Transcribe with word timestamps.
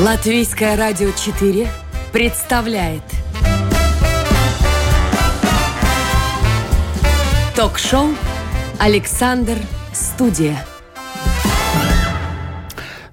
Латвийское 0.00 0.76
радио 0.76 1.10
4 1.10 1.68
представляет 2.12 3.02
Ток-шоу 7.56 8.10
«Александр 8.78 9.56
Студия». 9.92 10.64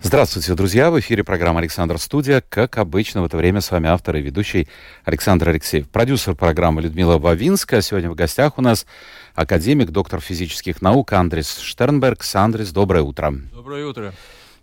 Здравствуйте, 0.04 0.54
друзья! 0.54 0.92
В 0.92 1.00
эфире 1.00 1.24
программа 1.24 1.62
«Александр 1.62 1.98
Студия». 1.98 2.44
Как 2.48 2.78
обычно, 2.78 3.24
в 3.24 3.26
это 3.26 3.36
время 3.36 3.62
с 3.62 3.72
вами 3.72 3.90
автор 3.90 4.18
и 4.18 4.22
ведущий 4.22 4.68
Александр 5.06 5.50
Алексеев. 5.50 5.90
Продюсер 5.90 6.36
программы 6.36 6.84
Людмила 6.84 7.18
Бавинская. 7.18 7.82
Сегодня 7.82 8.12
в 8.12 8.16
гостях 8.16 8.60
у 8.60 8.62
нас 8.62 8.86
академик, 9.34 9.90
доктор 9.90 10.22
физических 10.22 10.84
наук 10.84 11.14
Андрес 11.14 11.58
Штернберг. 11.58 12.24
Андрес, 12.36 12.70
доброе 12.70 13.02
утро. 13.02 13.34
Доброе 13.52 13.88
утро. 13.88 14.14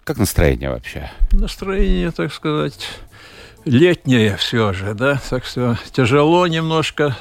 Как 0.04 0.18
настроение 0.18 0.70
вообще? 0.70 1.10
Настроение, 1.30 2.10
так 2.10 2.32
сказать, 2.32 2.88
летнее 3.64 4.36
все 4.36 4.72
же, 4.72 4.94
да, 4.94 5.20
так 5.30 5.44
что 5.44 5.78
тяжело 5.92 6.46
немножко. 6.48 7.16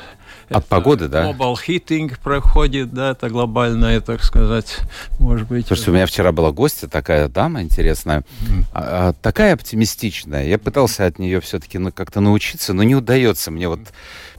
От 0.49 0.58
это 0.58 0.67
погоды, 0.67 1.08
да? 1.08 1.31
Global 1.31 1.55
heating 1.55 2.17
проходит, 2.22 2.91
да, 2.91 3.12
это 3.12 3.30
глобальное, 3.30 4.02
так 4.02 4.23
сказать, 4.23 4.80
может 5.20 5.48
быть. 5.48 5.67
Слушайте, 5.67 5.91
у 5.91 5.94
меня 5.94 6.05
вчера 6.08 6.31
была 6.31 6.52
гостья, 6.52 6.88
такая 6.88 7.30
дама 7.30 7.62
интересная, 7.62 8.22
mm. 8.41 8.66
а, 8.73 9.13
такая 9.22 9.53
оптимистичная. 9.53 10.48
Я 10.48 10.58
пытался 10.58 11.05
от 11.05 11.20
нее 11.20 11.39
все-таки 11.39 11.77
ну, 11.77 11.91
как-то 11.91 12.20
научиться, 12.20 12.73
но 12.73 12.84
не 12.84 12.95
удается 12.95 13.52
мне 13.52 13.70
вот 13.70 13.80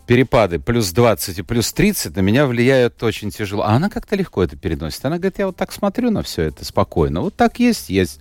перепады 0.07 0.59
плюс 0.59 0.93
20 0.93 1.39
и 1.39 1.43
плюс 1.43 1.73
30 1.73 2.17
на 2.17 2.21
меня 2.21 2.47
влияют 2.47 3.03
очень 3.03 3.31
тяжело. 3.31 3.63
А 3.63 3.71
она 3.71 3.89
как-то 3.89 4.17
легко 4.17 4.43
это 4.43 4.57
переносит. 4.57 5.05
Она 5.05 5.17
говорит, 5.17 5.39
я 5.39 5.47
вот 5.47 5.57
так 5.57 5.73
смотрю 5.73 6.11
на 6.11 6.23
все 6.23 6.43
это 6.43 6.65
спокойно. 6.65 7.21
Вот 7.21 7.35
так 7.35 7.59
есть, 7.59 7.89
есть. 7.89 8.21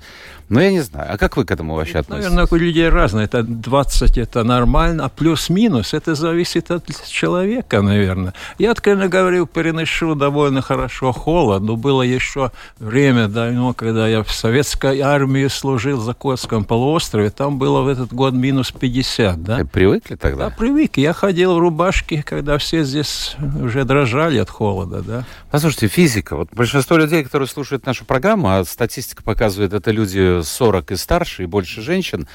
Но 0.51 0.61
я 0.61 0.69
не 0.71 0.81
знаю. 0.81 1.13
А 1.13 1.17
как 1.17 1.37
вы 1.37 1.45
к 1.45 1.51
этому 1.51 1.75
вообще 1.75 1.99
относитесь? 1.99 2.29
Наверное, 2.29 2.47
у 2.51 2.55
людей 2.61 2.89
разное. 2.89 3.23
Это 3.23 3.41
20 3.41 4.17
это 4.17 4.43
нормально, 4.43 5.05
а 5.05 5.09
плюс-минус 5.09 5.93
это 5.93 6.13
зависит 6.13 6.71
от 6.71 6.83
человека, 7.07 7.81
наверное. 7.81 8.33
Я, 8.57 8.71
откровенно 8.71 9.07
говорю, 9.07 9.45
переношу 9.45 10.13
довольно 10.13 10.61
хорошо 10.61 11.13
холод, 11.13 11.63
но 11.63 11.77
было 11.77 12.01
еще 12.01 12.51
время 12.79 13.29
давно, 13.29 13.73
когда 13.73 14.09
я 14.09 14.23
в 14.23 14.31
советской 14.31 14.99
армии 14.99 15.47
служил 15.47 16.01
за 16.01 16.13
Котском 16.13 16.65
полуострове, 16.65 17.29
там 17.29 17.57
было 17.57 17.81
в 17.81 17.87
этот 17.87 18.13
год 18.13 18.33
минус 18.33 18.71
50, 18.71 19.41
да? 19.41 19.57
Вы 19.59 19.65
привыкли 19.65 20.15
тогда? 20.15 20.49
Да, 20.49 20.55
привык. 20.55 20.97
Я 20.97 21.13
ходил 21.13 21.55
в 21.55 21.59
рубашке, 21.71 22.21
когда 22.21 22.57
все 22.57 22.83
здесь 22.83 23.35
уже 23.61 23.85
дрожали 23.85 24.37
от 24.37 24.49
холода, 24.49 25.01
да? 25.01 25.25
Послушайте, 25.49 25.87
физика. 25.87 26.35
Вот 26.35 26.49
большинство 26.51 26.97
людей, 26.97 27.23
которые 27.23 27.47
слушают 27.47 27.85
нашу 27.85 28.03
программу, 28.03 28.49
а 28.49 28.65
статистика 28.65 29.23
показывает, 29.23 29.73
это 29.73 29.91
люди 29.91 30.41
40 30.43 30.91
и 30.91 30.95
старше, 30.97 31.43
и 31.43 31.45
больше 31.45 31.81
женщин. 31.81 32.27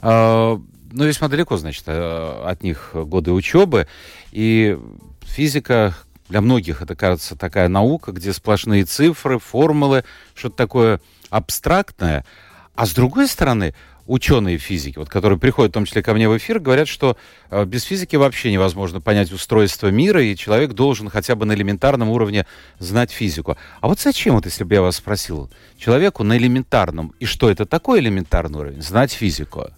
Uh-huh. 0.00 0.64
Ну, 0.92 1.04
весьма 1.04 1.26
далеко, 1.26 1.56
значит, 1.56 1.82
э, 1.88 2.42
от 2.46 2.62
них 2.62 2.90
годы 2.94 3.32
учебы. 3.32 3.88
И 4.30 4.78
физика 5.22 5.96
для 6.28 6.40
многих 6.40 6.82
это, 6.82 6.94
кажется, 6.94 7.34
такая 7.34 7.66
наука, 7.66 8.12
где 8.12 8.32
сплошные 8.32 8.84
цифры, 8.84 9.40
формулы, 9.40 10.04
что-то 10.34 10.54
такое 10.54 11.00
абстрактное. 11.30 12.24
А 12.76 12.86
с 12.86 12.92
другой 12.92 13.26
стороны, 13.26 13.74
ученые 14.06 14.58
физики, 14.58 14.98
вот, 14.98 15.08
которые 15.08 15.38
приходят 15.38 15.72
в 15.72 15.74
том 15.74 15.84
числе 15.84 16.02
ко 16.02 16.14
мне 16.14 16.28
в 16.28 16.36
эфир, 16.36 16.58
говорят, 16.58 16.88
что 16.88 17.16
э, 17.50 17.64
без 17.64 17.84
физики 17.84 18.16
вообще 18.16 18.52
невозможно 18.52 19.00
понять 19.00 19.32
устройство 19.32 19.88
мира, 19.88 20.22
и 20.22 20.36
человек 20.36 20.72
должен 20.72 21.08
хотя 21.08 21.34
бы 21.34 21.46
на 21.46 21.52
элементарном 21.52 22.10
уровне 22.10 22.46
знать 22.78 23.10
физику. 23.10 23.56
А 23.80 23.88
вот 23.88 24.00
зачем, 24.00 24.34
вот 24.34 24.44
если 24.44 24.64
бы 24.64 24.74
я 24.74 24.82
вас 24.82 24.96
спросил, 24.96 25.50
человеку 25.78 26.22
на 26.22 26.36
элементарном, 26.36 27.14
и 27.20 27.24
что 27.24 27.50
это 27.50 27.66
такое 27.66 28.00
элементарный 28.00 28.60
уровень, 28.60 28.82
знать 28.82 29.12
физику? 29.12 29.70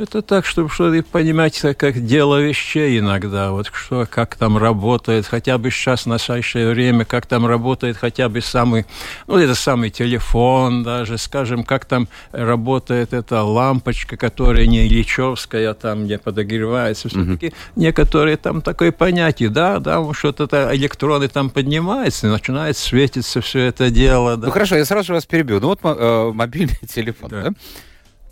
Это 0.00 0.22
так, 0.22 0.46
чтобы 0.46 0.68
что 0.68 0.92
понимать, 1.02 1.60
как 1.76 2.04
дело 2.04 2.40
вещей 2.40 2.98
иногда, 2.98 3.50
вот 3.50 3.70
что, 3.72 4.06
как 4.08 4.36
там 4.36 4.56
работает, 4.56 5.26
хотя 5.26 5.58
бы 5.58 5.70
сейчас, 5.70 6.02
в 6.02 6.06
настоящее 6.06 6.70
время, 6.70 7.04
как 7.04 7.26
там 7.26 7.44
работает 7.46 7.96
хотя 7.96 8.28
бы 8.28 8.40
самый, 8.40 8.86
ну, 9.26 9.36
это 9.36 9.54
самый 9.54 9.90
телефон 9.90 10.84
даже, 10.84 11.18
скажем, 11.18 11.64
как 11.64 11.86
там 11.86 12.08
работает 12.30 13.12
эта 13.12 13.42
лампочка, 13.42 14.16
которая 14.16 14.66
не 14.66 14.86
Ильичевская, 14.86 15.70
а 15.70 15.74
там, 15.74 16.04
где 16.04 16.18
подогревается, 16.18 17.08
все-таки 17.08 17.46
mm-hmm. 17.46 17.54
некоторые 17.76 18.36
там 18.36 18.62
такое 18.62 18.92
понятие, 18.92 19.48
да, 19.48 19.80
да, 19.80 20.04
что-то 20.12 20.70
электроны 20.72 21.28
там 21.28 21.50
поднимаются, 21.50 22.28
начинает 22.28 22.76
светиться 22.76 23.40
все 23.40 23.60
это 23.60 23.90
дело. 23.90 24.36
Да. 24.36 24.46
Ну, 24.46 24.52
хорошо, 24.52 24.76
я 24.76 24.84
сразу 24.84 25.08
же 25.08 25.14
вас 25.14 25.26
перебью. 25.26 25.58
Ну, 25.60 25.68
вот 25.68 25.80
э, 25.82 26.30
мобильный 26.32 26.78
телефон, 26.88 27.30
да? 27.30 27.42
да? 27.42 27.54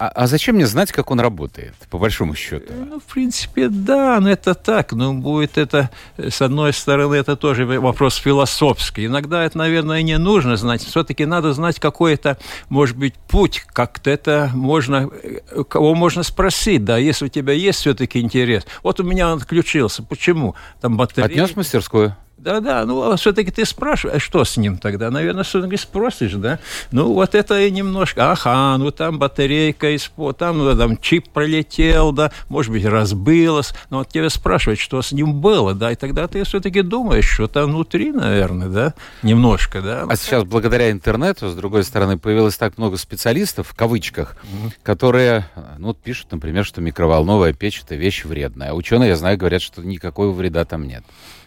А, 0.03 0.09
а 0.09 0.27
зачем 0.27 0.57
мне 0.57 0.67
знать, 0.67 0.91
как 0.91 1.13
он 1.13 1.21
работает, 1.21 1.75
по 1.89 1.97
большому 1.97 2.35
счету? 2.35 2.73
Ну, 2.73 2.99
в 2.99 3.05
принципе, 3.05 3.69
да, 3.69 4.19
но 4.19 4.31
это 4.31 4.55
так. 4.57 4.93
Но 4.95 5.15
будет 5.15 5.57
это, 5.57 5.91
с 6.17 6.43
одной 6.43 6.73
стороны, 6.73 7.15
это 7.15 7.37
тоже 7.37 7.65
вопрос 7.67 8.17
философский. 8.17 9.07
Иногда 9.07 9.45
это, 9.45 9.59
наверное, 9.59 10.03
не 10.03 10.19
нужно 10.19 10.57
знать. 10.57 10.83
Все-таки 10.83 11.25
надо 11.25 11.53
знать 11.53 11.79
какой-то, 11.79 12.37
может 12.69 12.97
быть, 12.97 13.15
путь, 13.15 13.63
как-то 13.73 14.11
это 14.11 14.51
можно, 14.55 15.09
кого 15.69 15.95
можно 15.95 16.25
спросить, 16.25 16.85
да, 16.85 16.99
если 16.99 17.27
у 17.27 17.29
тебя 17.29 17.53
есть 17.53 17.79
все-таки 17.79 18.19
интерес. 18.19 18.67
Вот 18.83 18.99
у 18.99 19.05
меня 19.05 19.31
он 19.31 19.39
отключился. 19.39 20.03
Почему? 20.03 20.57
Там 20.81 20.97
батарея... 20.97 21.29
Отнес 21.29 21.51
в 21.51 21.57
мастерскую? 21.59 22.17
Да-да, 22.43 22.85
ну, 22.87 23.13
а 23.13 23.17
все-таки 23.17 23.53
ты 23.53 23.65
спрашиваешь, 23.65 24.17
а 24.17 24.19
что 24.19 24.45
с 24.45 24.57
ним 24.57 24.77
тогда? 24.77 25.13
Наверное, 25.13 25.45
все-таки 25.45 25.77
спросишь, 25.77 26.33
да? 26.33 26.59
Ну, 26.91 27.13
вот 27.13 27.37
это 27.37 27.61
и 27.61 27.71
немножко, 27.71 28.33
ага, 28.33 28.77
ну, 28.79 28.91
там 28.91 29.21
батарейка, 29.21 29.95
испо, 29.95 30.33
там, 30.33 30.59
ну, 30.59 30.77
там 30.77 30.97
чип 30.97 31.29
пролетел, 31.29 32.11
да, 32.11 32.33
может 32.49 32.73
быть, 32.73 32.85
разбилось, 32.85 33.73
но 33.91 33.99
вот 33.99 34.09
тебя 34.09 34.29
спрашивают, 34.29 34.81
что 34.81 35.01
с 35.01 35.13
ним 35.13 35.35
было, 35.35 35.73
да, 35.73 35.93
и 35.93 35.95
тогда 35.95 36.27
ты 36.27 36.43
все-таки 36.43 36.83
думаешь, 36.83 37.29
что 37.29 37.47
там 37.47 37.67
внутри, 37.67 38.11
наверное, 38.11 38.69
да, 38.69 38.95
немножко, 39.23 39.81
да. 39.81 40.07
А 40.09 40.17
сейчас, 40.17 40.43
благодаря 40.43 40.91
интернету, 40.91 41.49
с 41.49 41.55
другой 41.55 41.85
стороны, 41.85 42.19
появилось 42.19 42.57
так 42.57 42.77
много 42.77 42.97
специалистов, 42.97 43.69
в 43.69 43.77
кавычках, 43.77 44.35
mm-hmm. 44.43 44.73
которые, 44.83 45.47
ну, 45.79 45.89
вот 45.89 45.99
пишут, 45.99 46.33
например, 46.33 46.65
что 46.65 46.81
микроволновая 46.81 47.53
печь– 47.53 47.83
это 47.87 47.95
вещь 47.95 48.25
вредная, 48.25 48.71
а 48.71 48.75
ученые, 48.75 49.11
я 49.11 49.17
знаю, 49.17 49.39
говорят, 49.39 49.63
что 49.63 49.81
никакого 49.83 50.33
вреда 50.33 50.65
там 50.65 50.89
нет. 50.89 51.05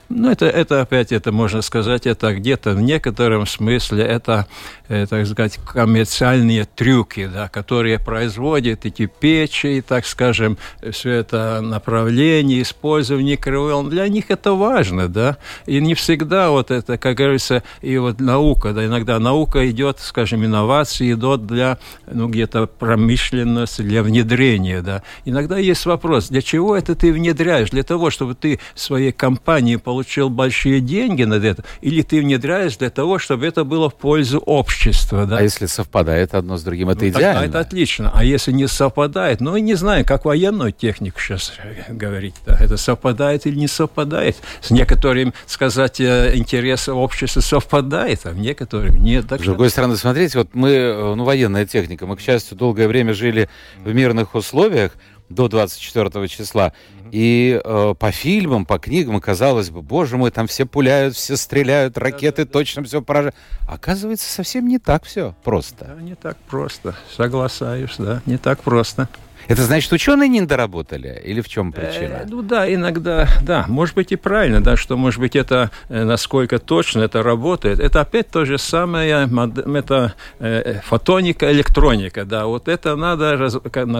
Ну, 0.10 0.30
это, 0.30 0.46
это 0.46 0.85
опять, 0.86 1.12
это 1.12 1.32
можно 1.32 1.62
сказать, 1.64 2.06
это 2.06 2.34
где-то 2.36 2.72
в 2.72 2.82
некотором 2.82 3.48
смысле 3.48 4.04
это, 4.04 4.46
э, 4.88 5.08
так 5.08 5.26
сказать, 5.26 5.58
коммерциальные 5.58 6.66
трюки, 6.66 7.28
да, 7.28 7.50
которые 7.50 7.98
производят 7.98 8.86
эти 8.86 9.08
печи, 9.08 9.84
так 9.86 10.06
скажем, 10.06 10.58
все 10.92 11.10
это 11.10 11.62
направление, 11.62 12.62
использование 12.62 13.36
микроволн. 13.36 13.90
Для 13.90 14.08
них 14.08 14.26
это 14.30 14.54
важно, 14.54 15.08
да, 15.08 15.38
и 15.66 15.82
не 15.82 15.96
всегда 15.96 16.52
вот 16.52 16.70
это, 16.70 16.98
как 16.98 17.18
говорится, 17.18 17.64
и 17.82 17.98
вот 17.98 18.20
наука, 18.20 18.72
да, 18.72 18.86
иногда 18.86 19.18
наука 19.20 19.68
идет, 19.70 20.00
скажем, 20.00 20.46
инновации 20.46 21.14
идут 21.14 21.48
для, 21.48 21.80
ну, 22.12 22.28
где-то 22.28 22.68
промышленности, 22.68 23.82
для 23.82 24.04
внедрения, 24.04 24.82
да. 24.82 25.02
Иногда 25.26 25.58
есть 25.58 25.86
вопрос, 25.88 26.30
для 26.30 26.44
чего 26.44 26.78
это 26.78 26.94
ты 26.94 27.12
внедряешь? 27.12 27.72
Для 27.72 27.84
того, 27.84 28.12
чтобы 28.12 28.36
ты 28.36 28.60
своей 28.76 29.12
компании 29.12 29.78
получил 29.78 30.06
получил 30.06 30.30
большие 30.76 30.82
деньги 30.82 31.24
над 31.24 31.44
это, 31.44 31.64
или 31.82 32.02
ты 32.02 32.22
внедряешь 32.22 32.78
для 32.78 32.90
того, 32.90 33.20
чтобы 33.20 33.46
это 33.46 33.64
было 33.64 33.90
в 33.90 33.96
пользу 33.96 34.40
общества. 34.40 35.26
Да? 35.26 35.38
А 35.38 35.42
если 35.42 35.66
совпадает 35.66 36.34
одно 36.34 36.58
с 36.58 36.64
другим, 36.64 36.90
это 36.90 37.04
ну, 37.04 37.10
идеально? 37.10 37.46
это 37.46 37.60
отлично. 37.60 38.12
А 38.14 38.24
если 38.24 38.52
не 38.52 38.68
совпадает, 38.68 39.42
ну, 39.42 39.58
не 39.58 39.76
знаю, 39.76 40.06
как 40.06 40.26
военную 40.26 40.72
технику 40.72 41.20
сейчас 41.20 41.54
говорить, 41.90 42.36
да, 42.46 42.58
это 42.60 42.78
совпадает 42.78 43.46
или 43.46 43.56
не 43.58 43.68
совпадает. 43.68 44.38
С 44.62 44.72
некоторым, 44.72 45.34
сказать, 45.46 46.00
э, 46.00 46.32
интересы 46.36 46.92
общества 46.92 47.42
совпадает, 47.42 48.22
а 48.26 48.32
в 48.32 48.38
некоторым 48.38 48.96
нет. 49.04 49.28
Так 49.28 49.42
с 49.42 49.44
другой 49.44 49.68
что... 49.68 49.74
стороны, 49.74 49.98
смотрите, 49.98 50.38
вот 50.38 50.50
мы, 50.54 50.70
э, 50.70 51.16
ну, 51.16 51.24
военная 51.24 51.66
техника, 51.66 52.06
мы, 52.06 52.16
к 52.16 52.22
счастью, 52.22 52.58
долгое 52.58 52.88
время 52.88 53.14
жили 53.14 53.50
в 53.84 53.94
мирных 53.94 54.36
условиях, 54.36 54.92
до 55.30 55.48
24 55.48 56.28
числа. 56.28 56.74
И 57.12 57.62
э, 57.64 57.94
по 57.98 58.12
фильмам, 58.12 58.66
по 58.66 58.78
книгам 58.78 59.20
казалось 59.22 59.70
бы, 59.70 59.82
боже 59.82 60.18
мой, 60.18 60.32
там 60.32 60.48
все 60.48 60.66
пуляют, 60.66 61.16
все 61.16 61.38
стреляют, 61.38 61.98
ракеты 61.98 62.44
да, 62.44 62.46
да, 62.46 62.52
точно 62.52 62.84
все 62.84 63.02
поражают. 63.02 63.36
Оказывается, 63.68 64.30
совсем 64.30 64.68
не 64.68 64.80
так 64.80 65.04
все 65.04 65.36
просто. 65.44 65.94
Да, 65.96 66.02
не 66.02 66.16
так 66.16 66.38
просто. 66.38 66.96
Согласаюсь, 67.16 67.96
да, 67.98 68.22
не 68.26 68.38
так 68.38 68.62
просто. 68.62 69.08
Это 69.48 69.62
значит, 69.64 69.92
ученые 69.92 70.28
не 70.28 70.42
доработали? 70.42 71.22
Или 71.24 71.42
в 71.42 71.48
чем 71.48 71.72
причина? 71.72 72.22
Э, 72.24 72.26
ну 72.28 72.42
да, 72.42 72.72
иногда, 72.72 73.28
да, 73.42 73.66
может 73.68 73.96
быть 73.96 74.12
и 74.12 74.16
правильно, 74.16 74.62
да, 74.62 74.76
что, 74.76 74.98
может 74.98 75.20
быть, 75.20 75.36
это, 75.36 75.72
э, 75.90 76.04
насколько 76.04 76.58
точно 76.58 77.02
это 77.02 77.22
работает, 77.22 77.80
это 77.80 78.02
опять 78.02 78.30
то 78.30 78.46
же 78.46 78.58
самое, 78.58 79.30
это 79.76 80.14
э, 80.40 80.80
фотоника, 80.84 81.52
электроника, 81.52 82.26
да, 82.26 82.48
вот 82.48 82.68
это 82.68 82.96
надо, 82.96 83.38
раз, 83.38 83.58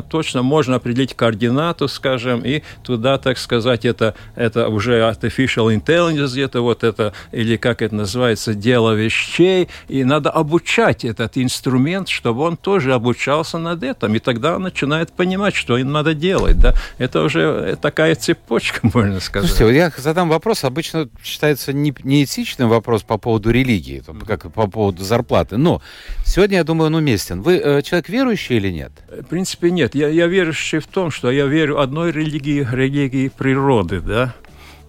точно 0.10 0.42
можно 0.42 0.78
определить 0.78 1.16
координату, 1.16 1.88
скажем, 1.88 2.42
и 2.44 2.64
туда, 2.84 3.18
так 3.18 3.38
сказать, 3.38 3.86
это, 3.86 4.16
это 4.36 4.68
уже 4.70 5.00
artificial 5.02 5.76
intelligence, 5.76 6.32
где-то 6.32 6.62
вот 6.62 6.84
это, 6.84 7.14
или 7.32 7.58
как 7.58 7.82
это 7.82 7.94
называется, 7.94 8.56
дело 8.56 8.94
вещей, 8.94 9.70
и 9.88 10.04
надо 10.04 10.32
обучать 10.32 11.06
этот 11.06 11.38
инструмент, 11.38 12.10
чтобы 12.10 12.42
он 12.42 12.58
тоже 12.58 12.94
обучался 12.94 13.60
над 13.60 13.84
этим, 13.84 14.16
и 14.16 14.20
тогда 14.20 14.56
он 14.56 14.64
начинает 14.64 15.12
понимать, 15.12 15.35
понимать, 15.36 15.56
что 15.56 15.78
им 15.78 15.92
надо 15.92 16.14
делать, 16.14 16.60
да. 16.60 16.74
Это 16.98 17.22
уже 17.22 17.78
такая 17.82 18.16
цепочка, 18.16 18.80
можно 18.94 19.20
сказать. 19.20 19.50
Слушайте, 19.50 19.78
я 19.78 19.92
задам 19.98 20.30
вопрос, 20.30 20.64
обычно 20.64 21.10
считается 21.24 21.74
не, 21.74 21.94
неэтичным 22.04 22.70
вопрос 22.70 23.04
по 23.04 23.18
поводу 23.18 23.52
религии, 23.52 24.02
как 24.26 24.52
по 24.54 24.68
поводу 24.68 25.04
зарплаты, 25.04 25.58
но 25.58 25.82
сегодня, 26.26 26.58
я 26.58 26.64
думаю, 26.64 26.88
он 26.88 26.96
уместен. 26.96 27.42
Вы 27.42 27.58
э, 27.58 27.82
человек 27.82 28.10
верующий 28.10 28.58
или 28.58 28.70
нет? 28.70 28.92
В 29.10 29.26
принципе, 29.26 29.72
нет. 29.72 29.94
Я, 29.94 30.08
я 30.08 30.28
верующий 30.28 30.80
в 30.80 30.88
том, 30.88 31.12
что 31.12 31.30
я 31.32 31.46
верю 31.46 31.80
одной 31.80 32.12
религии, 32.12 32.66
религии 32.72 33.28
природы, 33.28 34.00
да, 34.00 34.34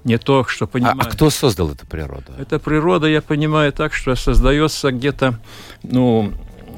не 0.05 0.19
то, 0.19 0.45
что 0.45 0.69
понимаю. 0.69 0.97
А, 1.01 1.03
а 1.03 1.11
кто 1.11 1.31
создал 1.31 1.73
эту 1.73 1.85
природу? 1.87 2.33
Эта 2.39 2.61
природа, 2.61 3.09
я 3.09 3.21
понимаю 3.21 3.73
так, 3.73 3.93
что 3.93 4.15
создается 4.15 4.93
где-то, 4.93 5.41
ну, 5.83 6.33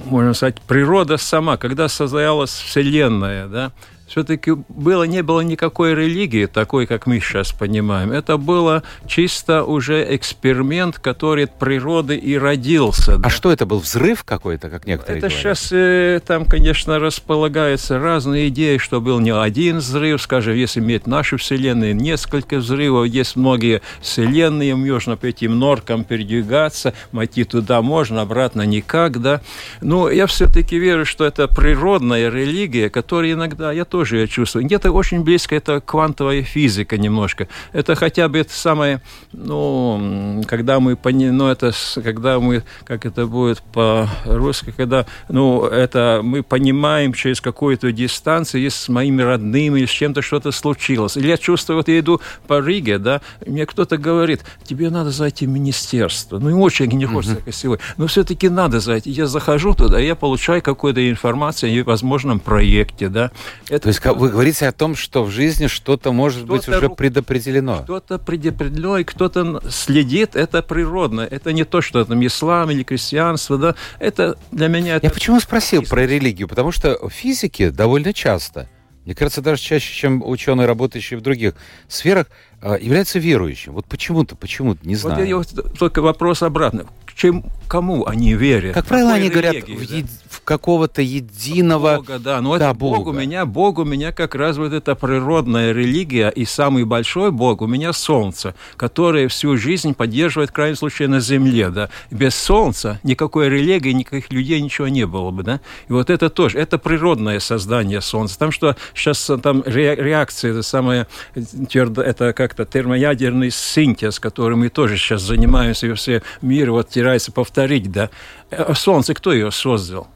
можно 0.04 0.34
сказать, 0.34 0.60
природа 0.60 1.16
сама, 1.16 1.56
когда 1.56 1.88
создавалась 1.88 2.50
Вселенная, 2.50 3.46
да, 3.46 3.72
все-таки 4.08 4.52
было, 4.68 5.04
не 5.04 5.22
было 5.22 5.40
никакой 5.40 5.94
религии, 5.94 6.46
такой, 6.46 6.86
как 6.86 7.06
мы 7.06 7.20
сейчас 7.20 7.52
понимаем. 7.52 8.10
Это 8.10 8.36
было 8.36 8.82
чисто 9.06 9.64
уже 9.64 10.04
эксперимент, 10.16 10.98
который 10.98 11.44
от 11.44 11.58
природы 11.58 12.16
и 12.16 12.36
родился. 12.36 13.14
А 13.14 13.18
да. 13.18 13.30
что 13.30 13.52
это 13.52 13.66
был, 13.66 13.78
взрыв 13.78 14.24
какой-то, 14.24 14.70
как 14.70 14.86
некоторые 14.86 15.18
Это 15.18 15.28
говорят? 15.28 15.58
сейчас 15.58 15.68
э, 15.72 16.20
там, 16.26 16.44
конечно, 16.44 16.98
располагаются 16.98 17.98
разные 17.98 18.48
идеи, 18.48 18.78
что 18.78 19.00
был 19.00 19.20
не 19.20 19.34
один 19.34 19.78
взрыв, 19.78 20.22
скажем, 20.22 20.54
если 20.54 20.80
иметь 20.80 21.06
нашу 21.06 21.36
Вселенную, 21.36 21.94
несколько 21.94 22.56
взрывов, 22.56 23.06
есть 23.06 23.36
многие 23.36 23.82
Вселенные, 24.00 24.74
можно 24.74 25.16
по 25.16 25.26
этим 25.26 25.58
норкам 25.58 26.04
передвигаться, 26.04 26.94
найти 27.12 27.44
туда 27.44 27.82
можно, 27.82 28.22
обратно 28.22 28.62
никак, 28.62 29.20
да. 29.20 29.40
Но 29.80 30.10
я 30.10 30.26
все-таки 30.26 30.78
верю, 30.78 31.04
что 31.04 31.24
это 31.24 31.46
природная 31.46 32.30
религия, 32.30 32.88
которая 32.88 33.32
иногда, 33.32 33.70
я 33.72 33.84
тоже 33.84 33.97
тоже 33.98 34.18
я 34.18 34.26
чувствую. 34.28 34.64
Где-то 34.64 34.92
очень 34.92 35.24
близко 35.24 35.56
это 35.56 35.80
квантовая 35.80 36.42
физика 36.42 36.96
немножко. 36.96 37.48
Это 37.72 37.96
хотя 37.96 38.28
бы 38.28 38.38
это 38.38 38.52
самое, 38.52 39.02
ну, 39.32 40.44
когда 40.46 40.78
мы, 40.78 40.96
ну, 41.02 41.48
это, 41.48 41.72
когда 41.96 42.38
мы, 42.38 42.62
как 42.84 43.06
это 43.06 43.26
будет 43.26 43.60
по-русски, 43.72 44.72
когда, 44.76 45.04
ну, 45.28 45.64
это 45.64 46.20
мы 46.22 46.44
понимаем 46.44 47.12
через 47.12 47.40
какую-то 47.40 47.90
дистанцию, 47.90 48.62
если 48.62 48.84
с 48.84 48.88
моими 48.88 49.20
родными 49.22 49.80
или 49.80 49.86
с 49.86 49.90
чем-то 49.90 50.22
что-то 50.22 50.52
случилось. 50.52 51.16
Или 51.16 51.26
я 51.26 51.36
чувствую, 51.36 51.78
вот 51.78 51.88
я 51.88 51.98
иду 51.98 52.20
по 52.46 52.60
Риге, 52.60 52.98
да, 52.98 53.20
мне 53.44 53.66
кто-то 53.66 53.96
говорит, 53.96 54.44
тебе 54.62 54.90
надо 54.90 55.10
зайти 55.10 55.44
в 55.46 55.48
министерство. 55.48 56.38
Ну, 56.38 56.50
и 56.50 56.52
очень 56.52 56.86
не 56.86 57.06
хочется, 57.06 57.34
как 57.44 57.52
сегодня. 57.52 57.84
Но 57.96 58.06
все-таки 58.06 58.48
надо 58.48 58.78
зайти. 58.78 59.10
Я 59.10 59.26
захожу 59.26 59.74
туда, 59.74 59.98
я 59.98 60.14
получаю 60.14 60.62
какую-то 60.62 61.10
информацию 61.10 61.82
о 61.82 61.84
возможном 61.84 62.38
проекте, 62.38 63.08
да. 63.08 63.32
Это 63.68 63.87
то 63.88 63.90
есть 63.90 64.04
вы 64.04 64.28
говорите 64.28 64.68
о 64.68 64.72
том, 64.72 64.94
что 64.94 65.24
в 65.24 65.30
жизни 65.30 65.66
что-то 65.66 66.12
может 66.12 66.40
что 66.40 66.46
быть 66.46 66.68
уже 66.68 66.90
предопределено? 66.90 67.84
Что-то 67.84 68.18
предопределено, 68.18 68.98
и 68.98 69.04
кто-то 69.04 69.62
следит, 69.70 70.36
это 70.36 70.60
природно. 70.60 71.22
Это 71.22 71.54
не 71.54 71.64
то, 71.64 71.80
что 71.80 72.04
там 72.04 72.26
ислам 72.26 72.70
или 72.70 72.82
крестьянство, 72.82 73.56
да. 73.56 73.74
Это 73.98 74.36
для 74.52 74.68
меня... 74.68 74.96
Это... 74.96 75.06
Я 75.06 75.10
почему 75.10 75.40
спросил 75.40 75.84
про 75.84 76.06
религию? 76.06 76.48
Потому 76.48 76.70
что 76.70 76.98
в 77.00 77.08
физике 77.08 77.70
довольно 77.70 78.12
часто, 78.12 78.68
мне 79.06 79.14
кажется, 79.14 79.40
даже 79.40 79.62
чаще, 79.62 79.94
чем 79.94 80.22
ученые, 80.22 80.66
работающие 80.66 81.18
в 81.18 81.22
других 81.22 81.54
сферах, 81.88 82.26
а, 82.60 82.76
являются 82.76 83.18
верующим. 83.18 83.72
Вот 83.72 83.86
почему-то, 83.86 84.36
почему-то, 84.36 84.86
не 84.86 84.96
знаю. 84.96 85.38
Вот 85.38 85.78
только 85.78 86.02
вопрос 86.02 86.42
обратно 86.42 86.84
чем, 87.18 87.44
кому 87.66 88.06
они 88.06 88.34
верят. 88.34 88.74
Как 88.74 88.86
правило, 88.86 89.12
они 89.12 89.28
говорят 89.28 89.56
да? 89.66 89.74
в, 89.74 89.82
е- 89.82 90.06
в 90.30 90.40
какого-то 90.42 91.02
единого 91.02 91.96
Бога, 91.96 92.18
да. 92.20 92.40
Но 92.40 92.56
да, 92.56 92.70
это 92.70 92.78
Бог 92.78 92.98
Бога. 92.98 93.08
у 93.08 93.12
меня, 93.12 93.44
Бог 93.44 93.78
у 93.78 93.84
меня 93.84 94.12
как 94.12 94.36
раз 94.36 94.56
вот 94.56 94.72
эта 94.72 94.94
природная 94.94 95.72
религия, 95.72 96.28
и 96.28 96.44
самый 96.44 96.84
большой 96.84 97.32
Бог 97.32 97.60
у 97.60 97.66
меня 97.66 97.92
Солнце, 97.92 98.54
которое 98.76 99.26
всю 99.26 99.56
жизнь 99.56 99.94
поддерживает, 99.94 100.50
в 100.50 100.52
крайнем 100.52 100.76
случае, 100.76 101.08
на 101.08 101.18
Земле, 101.18 101.70
да. 101.70 101.90
Без 102.12 102.36
Солнца 102.36 103.00
никакой 103.02 103.48
религии, 103.48 103.90
никаких 103.90 104.30
людей, 104.32 104.60
ничего 104.60 104.86
не 104.86 105.04
было 105.04 105.32
бы, 105.32 105.42
да. 105.42 105.60
И 105.88 105.92
вот 105.92 106.10
это 106.10 106.30
тоже, 106.30 106.58
это 106.58 106.78
природное 106.78 107.40
создание 107.40 108.00
Солнца. 108.00 108.38
Там 108.38 108.52
что 108.52 108.76
сейчас 108.94 109.28
там 109.42 109.64
реакция, 109.66 110.52
это 110.52 110.62
самое, 110.62 111.08
это 111.34 112.32
как-то 112.32 112.64
термоядерный 112.64 113.50
синтез, 113.50 114.20
которым 114.20 114.60
мы 114.60 114.68
тоже 114.68 114.96
сейчас 114.96 115.22
занимаемся, 115.22 115.88
и 115.88 115.92
все 115.94 116.22
мир 116.42 116.70
вот 116.70 116.90
старается 117.08 117.32
повторить, 117.32 117.90
да. 117.90 118.10
А 118.50 118.74
Солнце 118.74 119.14
кто 119.14 119.32
ее 119.32 119.50
создал? 119.50 120.08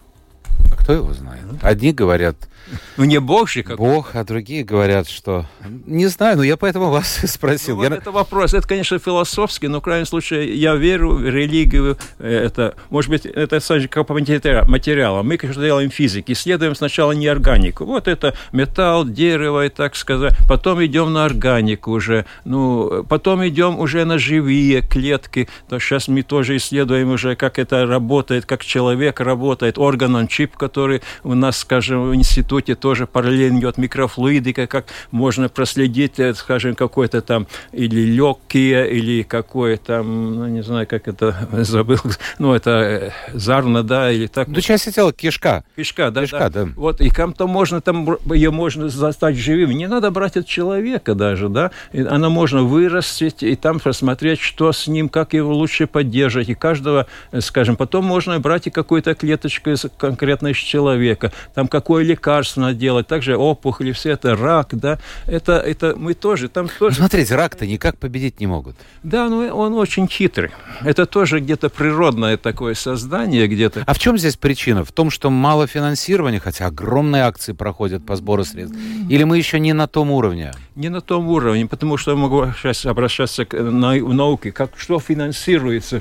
А 0.71 0.77
кто 0.77 0.93
его 0.93 1.13
знает? 1.15 1.43
Одни 1.63 1.93
говорят, 1.93 2.37
ну, 2.97 3.05
не 3.05 3.21
Бог 3.21 3.49
же 3.49 3.63
как 3.63 3.79
Бог, 3.79 4.15
а 4.15 4.25
другие 4.25 4.65
говорят, 4.65 5.09
что... 5.09 5.47
Не 5.87 6.07
знаю, 6.07 6.39
но 6.39 6.43
я 6.43 6.57
поэтому 6.57 6.91
вас 6.91 7.21
спросил. 7.27 7.77
Ну, 7.77 7.85
я... 7.85 7.91
вот 7.91 7.99
Это 7.99 8.11
вопрос, 8.11 8.55
это, 8.55 8.67
конечно, 8.67 8.99
философский, 8.99 9.69
но 9.69 9.81
в 9.81 9.83
крайнем 9.83 10.07
случае 10.07 10.55
я 10.55 10.75
верю 10.75 11.15
в 11.15 11.25
религию. 11.25 11.97
Это, 12.19 12.75
может 12.91 13.11
быть, 13.11 13.27
это 13.27 13.61
как 13.89 14.07
по 14.07 14.15
материалам. 14.15 15.27
Мы, 15.27 15.37
конечно, 15.37 15.63
делаем 15.63 15.91
физики, 15.91 16.33
исследуем 16.33 16.75
сначала 16.75 17.13
неорганику. 17.13 17.85
Вот 17.85 18.09
это 18.09 18.35
металл, 18.53 19.05
дерево, 19.05 19.67
и 19.67 19.69
так 19.69 19.97
сказать. 19.97 20.35
Потом 20.49 20.85
идем 20.85 21.13
на 21.13 21.25
органику 21.25 21.93
уже. 21.93 22.25
Ну, 22.45 23.05
потом 23.09 23.47
идем 23.47 23.79
уже 23.79 24.05
на 24.05 24.19
живые 24.19 24.83
клетки. 24.83 25.49
То 25.69 25.79
сейчас 25.79 26.09
мы 26.09 26.23
тоже 26.23 26.57
исследуем 26.57 27.11
уже, 27.11 27.37
как 27.37 27.59
это 27.59 27.87
работает, 27.87 28.47
как 28.47 28.65
человек 28.65 29.21
работает, 29.21 29.79
орган, 29.79 30.29
чип, 30.29 30.57
который 30.57 31.03
у 31.25 31.35
нас, 31.35 31.59
скажем, 31.59 32.09
в 32.09 32.15
институте 32.15 32.62
институте 32.63 32.75
тоже 32.75 33.07
параллельно 33.07 33.59
идет 33.59 33.79
микрофлуидика, 33.79 34.67
как 34.67 34.87
можно 35.11 35.49
проследить, 35.49 36.19
э, 36.19 36.35
скажем, 36.35 36.75
какой-то 36.75 37.21
там 37.21 37.47
или 37.73 38.01
легкие, 38.01 38.91
или 38.91 39.23
какое 39.23 39.77
там, 39.77 40.35
ну, 40.37 40.47
не 40.47 40.63
знаю, 40.63 40.87
как 40.87 41.09
это 41.09 41.49
забыл, 41.53 41.99
ну, 42.39 42.55
это 42.55 42.71
э, 42.71 43.11
зарна, 43.33 43.83
да, 43.83 44.11
или 44.11 44.27
так. 44.27 44.49
Ну, 44.49 44.61
часть 44.61 44.95
тела, 44.95 45.13
кишка. 45.13 45.65
Кишка, 45.77 46.11
да, 46.11 46.23
кишка, 46.23 46.51
да. 46.51 46.65
да. 46.65 46.69
Вот, 46.77 47.01
и 47.01 47.11
там-то 47.11 47.47
можно, 47.47 47.81
там 47.81 48.19
ее 48.33 48.51
можно 48.51 48.89
застать 48.89 49.37
живым. 49.37 49.71
Не 49.71 49.89
надо 49.89 50.11
брать 50.11 50.37
от 50.37 50.47
человека 50.47 51.15
даже, 51.15 51.49
да. 51.49 51.71
И 51.93 52.01
она 52.03 52.29
можно 52.29 52.63
вырастить 52.63 53.43
и 53.43 53.57
там 53.57 53.81
посмотреть, 53.81 54.41
что 54.41 54.73
с 54.73 54.87
ним, 54.87 55.09
как 55.09 55.35
его 55.35 55.53
лучше 55.55 55.87
поддерживать. 55.87 56.49
И 56.49 56.55
каждого, 56.55 57.07
э, 57.33 57.41
скажем, 57.41 57.77
потом 57.77 58.05
можно 58.05 58.39
брать 58.39 58.67
и 58.67 58.71
какую-то 58.71 59.15
клеточку 59.15 59.71
из 59.71 59.87
конкретно 59.99 60.49
из 60.49 60.57
человека. 60.57 61.33
Там 61.55 61.69
какое 61.69 62.05
лекарство 62.05 62.52
лекарственно 62.53 62.75
делать, 62.75 63.07
также 63.07 63.37
опухоли, 63.37 63.93
все 63.93 64.11
это 64.13 64.37
рак, 64.37 64.69
да, 64.73 64.99
это, 65.27 65.53
это 65.53 65.95
мы 65.97 66.15
тоже, 66.15 66.49
там 66.49 66.69
тоже... 66.79 66.97
Смотрите, 66.97 67.35
рак-то 67.35 67.67
никак 67.67 67.99
победить 67.99 68.41
не 68.41 68.47
могут. 68.47 68.77
Да, 69.03 69.29
но 69.29 69.57
он 69.57 69.75
очень 69.75 70.09
хитрый. 70.09 70.51
Это 70.83 71.07
тоже 71.07 71.41
где-то 71.41 71.69
природное 71.69 72.37
такое 72.37 72.75
создание 72.75 73.47
где-то. 73.47 73.85
А 73.87 73.95
в 73.95 73.99
чем 73.99 74.19
здесь 74.19 74.37
причина? 74.37 74.85
В 74.85 74.93
том, 74.93 75.11
что 75.11 75.31
мало 75.31 75.67
финансирования, 75.67 76.41
хотя 76.41 76.67
огромные 76.67 77.25
акции 77.25 77.53
проходят 77.53 78.05
по 78.05 78.17
сбору 78.17 78.45
средств? 78.45 78.77
Или 79.09 79.25
мы 79.25 79.39
еще 79.39 79.61
не 79.61 79.73
на 79.73 79.87
том 79.87 80.11
уровне? 80.11 80.53
Не 80.75 80.89
на 80.89 81.01
том 81.01 81.29
уровне, 81.29 81.67
потому 81.67 81.97
что 81.97 82.13
я 82.13 82.17
могу 82.17 82.47
сейчас 82.57 82.87
обращаться 82.87 83.45
к 83.45 83.61
науке, 83.61 84.53
как 84.53 84.71
что 84.77 84.99
финансируется 85.01 86.01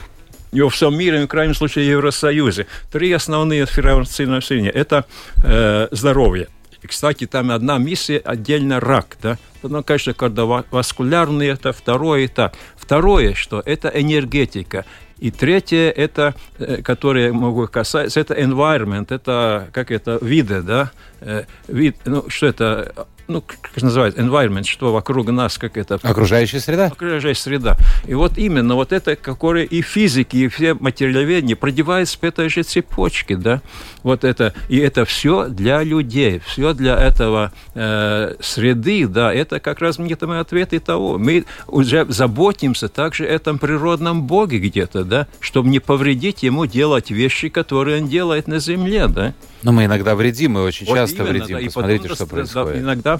и 0.52 0.62
во 0.62 0.70
всем 0.70 0.98
мире, 0.98 1.26
в 1.26 1.28
крайнем 1.28 1.56
случае, 1.56 1.88
Евросоюзе. 1.88 2.68
Три 2.92 3.12
основные 3.12 3.66
финансирования– 3.66 4.70
это 4.74 5.06
э, 5.44 5.88
здоровье. 5.92 6.50
И, 6.82 6.88
кстати, 6.88 7.28
там 7.28 7.52
одна 7.52 7.78
миссия 7.78 8.18
отдельно 8.18 8.80
рак, 8.80 9.18
да. 9.22 9.38
Ну, 9.64 9.84
конечно, 9.84 10.14
кардиоваскулярный 10.14 11.48
это 11.48 11.72
второе 11.72 12.26
это. 12.26 12.52
Второе, 12.76 13.36
что 13.36 13.62
это 13.66 13.90
энергетика. 13.90 14.86
И 15.20 15.30
третье, 15.30 15.92
это, 15.92 16.34
э, 16.58 16.82
которое 16.82 17.32
могу 17.32 17.68
касаться, 17.68 18.20
это 18.20 18.34
environment, 18.34 19.14
это, 19.14 19.70
как 19.72 19.92
это, 19.92 20.18
виды, 20.22 20.64
да, 20.64 20.92
э, 21.22 21.44
вид, 21.68 21.98
ну, 22.06 22.26
что 22.28 22.48
это, 22.48 23.08
ну, 23.32 23.42
как 23.42 23.82
называется, 23.82 24.22
environment, 24.22 24.66
что 24.66 24.92
вокруг 24.92 25.30
нас, 25.30 25.58
как 25.58 25.78
это... 25.78 26.00
Окружающая 26.04 26.60
среда. 26.60 26.88
Окружающая 26.88 27.36
среда. 27.36 27.78
И 28.06 28.14
вот 28.14 28.38
именно 28.38 28.76
вот 28.76 28.92
это, 28.92 29.16
которое 29.16 29.66
и 29.66 29.82
физики, 29.82 30.38
и 30.38 30.48
все 30.48 30.74
материаловедения 30.74 31.56
продеваются 31.56 32.18
в 32.20 32.24
этой 32.24 32.50
же 32.50 32.64
цепочке, 32.64 33.36
да, 33.36 33.62
вот 34.04 34.24
это, 34.24 34.54
и 34.70 34.78
это 34.78 35.06
все 35.06 35.48
для 35.48 35.84
людей, 35.84 36.42
все 36.46 36.74
для 36.74 36.98
этого 36.98 37.52
э, 37.74 38.36
среды, 38.40 39.08
да, 39.08 39.34
это 39.34 39.60
как 39.60 39.80
раз 39.80 39.98
где-то 39.98 40.28
мы 40.28 40.40
ответы 40.40 40.80
того. 40.80 41.18
Мы 41.18 41.46
уже 41.68 42.06
заботимся 42.10 42.90
также 42.90 43.26
о 43.26 43.30
этом 43.30 43.60
природном 43.60 44.24
боге 44.24 44.60
где-то, 44.60 45.04
да, 45.04 45.28
чтобы 45.40 45.70
не 45.70 45.80
повредить 45.80 46.44
ему 46.44 46.66
делать 46.66 47.12
вещи, 47.12 47.50
которые 47.50 48.02
он 48.02 48.08
делает 48.08 48.48
на 48.48 48.60
земле, 48.60 49.08
да. 49.08 49.34
Но 49.64 49.72
мы 49.72 49.86
иногда 49.86 50.16
вредим, 50.16 50.54
мы 50.54 50.64
очень 50.64 50.88
вот 50.88 50.96
часто 50.96 51.18
именно, 51.18 51.30
вредим. 51.30 51.58
Да, 51.58 51.66
Посмотрите, 51.66 52.16
что 52.16 52.26
происходит. 52.26 52.82
Иногда 52.82 53.20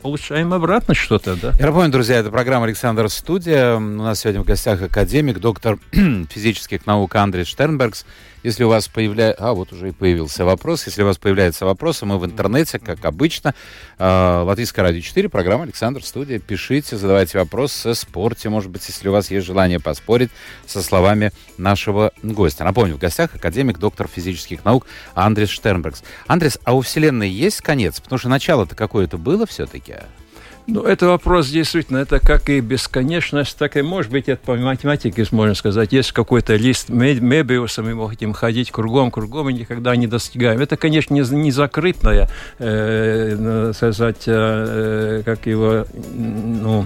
получаем 0.00 0.52
обратно 0.52 0.94
что-то, 0.94 1.36
да. 1.36 1.52
Я 1.58 1.66
напомню, 1.66 1.90
друзья, 1.90 2.16
это 2.16 2.30
программа 2.30 2.64
«Александр 2.66 3.08
Студия». 3.08 3.76
У 3.76 3.80
нас 3.80 4.20
сегодня 4.20 4.42
в 4.42 4.44
гостях 4.44 4.80
академик, 4.82 5.38
доктор 5.38 5.78
физических 5.92 6.86
наук 6.86 7.14
Андрей 7.16 7.44
Штернбергс 7.44 8.06
Если 8.46 8.62
у 8.62 8.68
вас 8.68 8.86
появляется... 8.86 9.44
А, 9.44 9.54
вот 9.54 9.72
уже 9.72 9.88
и 9.88 9.90
появился 9.90 10.44
вопрос. 10.44 10.86
Если 10.86 11.02
у 11.02 11.06
вас 11.06 11.18
появляются 11.18 11.66
вопросы, 11.66 12.06
мы 12.06 12.16
в 12.16 12.24
интернете, 12.24 12.78
как 12.78 13.04
обычно, 13.04 13.56
э, 13.98 14.42
Латвийское 14.46 14.84
радио 14.84 15.00
4, 15.00 15.28
программа 15.28 15.64
«Александр 15.64 16.04
Студия». 16.04 16.38
Пишите, 16.38 16.96
задавайте 16.96 17.38
вопросы, 17.38 17.92
спорьте, 17.96 18.48
может 18.48 18.70
быть, 18.70 18.86
если 18.86 19.08
у 19.08 19.12
вас 19.12 19.32
есть 19.32 19.44
желание 19.44 19.80
поспорить 19.80 20.30
со 20.64 20.80
словами 20.80 21.32
нашего 21.58 22.12
гостя. 22.22 22.62
Напомню, 22.62 22.94
в 22.94 22.98
гостях 22.98 23.34
академик, 23.34 23.80
доктор 23.80 24.06
физических 24.06 24.64
наук 24.64 24.86
Андрес 25.16 25.48
Штернбергс. 25.48 26.04
Андрес, 26.28 26.60
а 26.62 26.74
у 26.74 26.82
Вселенной 26.82 27.28
есть 27.28 27.62
конец? 27.62 27.98
Потому 27.98 28.20
что 28.20 28.28
начало-то 28.28 28.76
какое-то 28.76 29.18
было 29.18 29.44
все-таки? 29.46 29.94
Ну, 30.68 30.82
это 30.82 31.06
вопрос 31.06 31.46
действительно, 31.46 31.98
это 31.98 32.18
как 32.18 32.48
и 32.48 32.58
бесконечность, 32.58 33.56
так 33.56 33.76
и, 33.76 33.82
может 33.82 34.10
быть, 34.10 34.28
это 34.28 34.44
по 34.44 34.56
математике 34.56 35.24
можно 35.30 35.54
сказать. 35.54 35.92
Есть 35.92 36.10
какой-то 36.10 36.56
лист 36.56 36.88
Мебиуса, 36.88 37.82
мы 37.82 37.94
можем 37.94 38.32
ходить 38.32 38.72
кругом, 38.72 39.12
кругом 39.12 39.48
и 39.50 39.52
никогда 39.52 39.94
не 39.94 40.08
достигаем. 40.08 40.60
Это, 40.60 40.76
конечно, 40.76 41.14
не, 41.14 41.20
не 41.20 41.52
закрытная, 41.52 42.28
э, 42.58 43.72
сказать, 43.76 44.24
э, 44.26 45.22
как 45.24 45.46
его, 45.46 45.86
ну, 46.12 46.84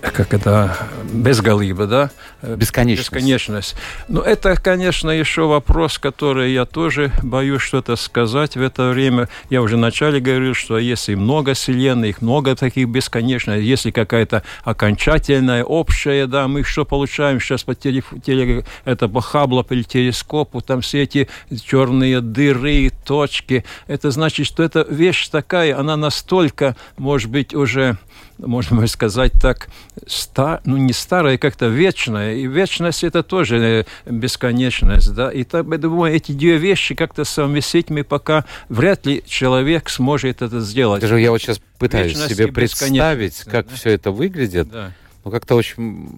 как 0.00 0.32
это, 0.32 0.74
безголиба, 1.12 1.86
да? 1.86 2.10
Бесконечность. 2.56 3.10
Бесконечность. 3.10 3.76
Но 4.08 4.20
это, 4.20 4.56
конечно, 4.56 5.10
еще 5.10 5.46
вопрос, 5.46 5.98
который 5.98 6.52
я 6.52 6.64
тоже 6.64 7.12
боюсь 7.22 7.62
что-то 7.62 7.96
сказать 7.96 8.56
в 8.56 8.62
это 8.62 8.90
время. 8.90 9.28
Я 9.50 9.62
уже 9.62 9.76
вначале 9.76 10.20
говорил, 10.20 10.54
что 10.54 10.78
если 10.78 11.14
много 11.14 11.54
вселенной, 11.54 12.10
их 12.10 12.22
много 12.22 12.54
таких 12.54 12.88
бесконечных, 12.88 13.62
если 13.62 13.90
какая-то 13.90 14.42
окончательная, 14.64 15.64
общая, 15.64 16.26
да, 16.26 16.48
мы 16.48 16.64
что 16.64 16.84
получаем 16.84 17.40
сейчас 17.40 17.64
по 17.64 17.74
теле, 17.74 18.64
это 18.84 19.08
по 19.08 19.20
Хаббла 19.20 19.64
или 19.70 19.82
телескопу, 19.82 20.60
там 20.60 20.80
все 20.80 21.02
эти 21.02 21.28
черные 21.64 22.20
дыры, 22.20 22.90
точки, 23.04 23.64
это 23.86 24.10
значит, 24.10 24.46
что 24.46 24.62
эта 24.62 24.86
вещь 24.88 25.28
такая, 25.28 25.78
она 25.78 25.96
настолько, 25.96 26.76
может 26.96 27.30
быть, 27.30 27.54
уже 27.54 27.98
можно 28.38 28.86
сказать 28.86 29.32
так, 29.40 29.68
ста, 30.06 30.60
ну 30.64 30.76
не 30.76 30.92
старая, 30.92 31.38
как-то 31.38 31.66
вечная. 31.66 32.33
И 32.34 32.46
вечность 32.46 33.04
это 33.04 33.22
тоже 33.22 33.84
э, 34.06 34.10
бесконечность. 34.10 35.14
Да? 35.14 35.30
И 35.30 35.44
так, 35.44 35.66
я 35.70 35.78
думаю, 35.78 36.14
эти 36.14 36.32
две 36.32 36.56
вещи 36.56 36.94
как-то 36.94 37.24
совместить 37.24 37.90
мы 37.90 38.04
пока 38.04 38.44
вряд 38.68 39.06
ли 39.06 39.22
человек 39.26 39.88
сможет 39.88 40.42
это 40.42 40.60
сделать. 40.60 41.00
Даже 41.00 41.20
я 41.20 41.30
вот 41.30 41.40
сейчас 41.40 41.60
пытаюсь 41.78 42.12
вечность 42.12 42.34
себе 42.34 42.48
представить, 42.48 43.44
как 43.44 43.68
да. 43.68 43.74
все 43.74 43.90
это 43.90 44.10
выглядит. 44.10 44.68
Да 44.70 44.92
ну, 45.24 45.30
как-то 45.30 45.54
очень 45.54 46.10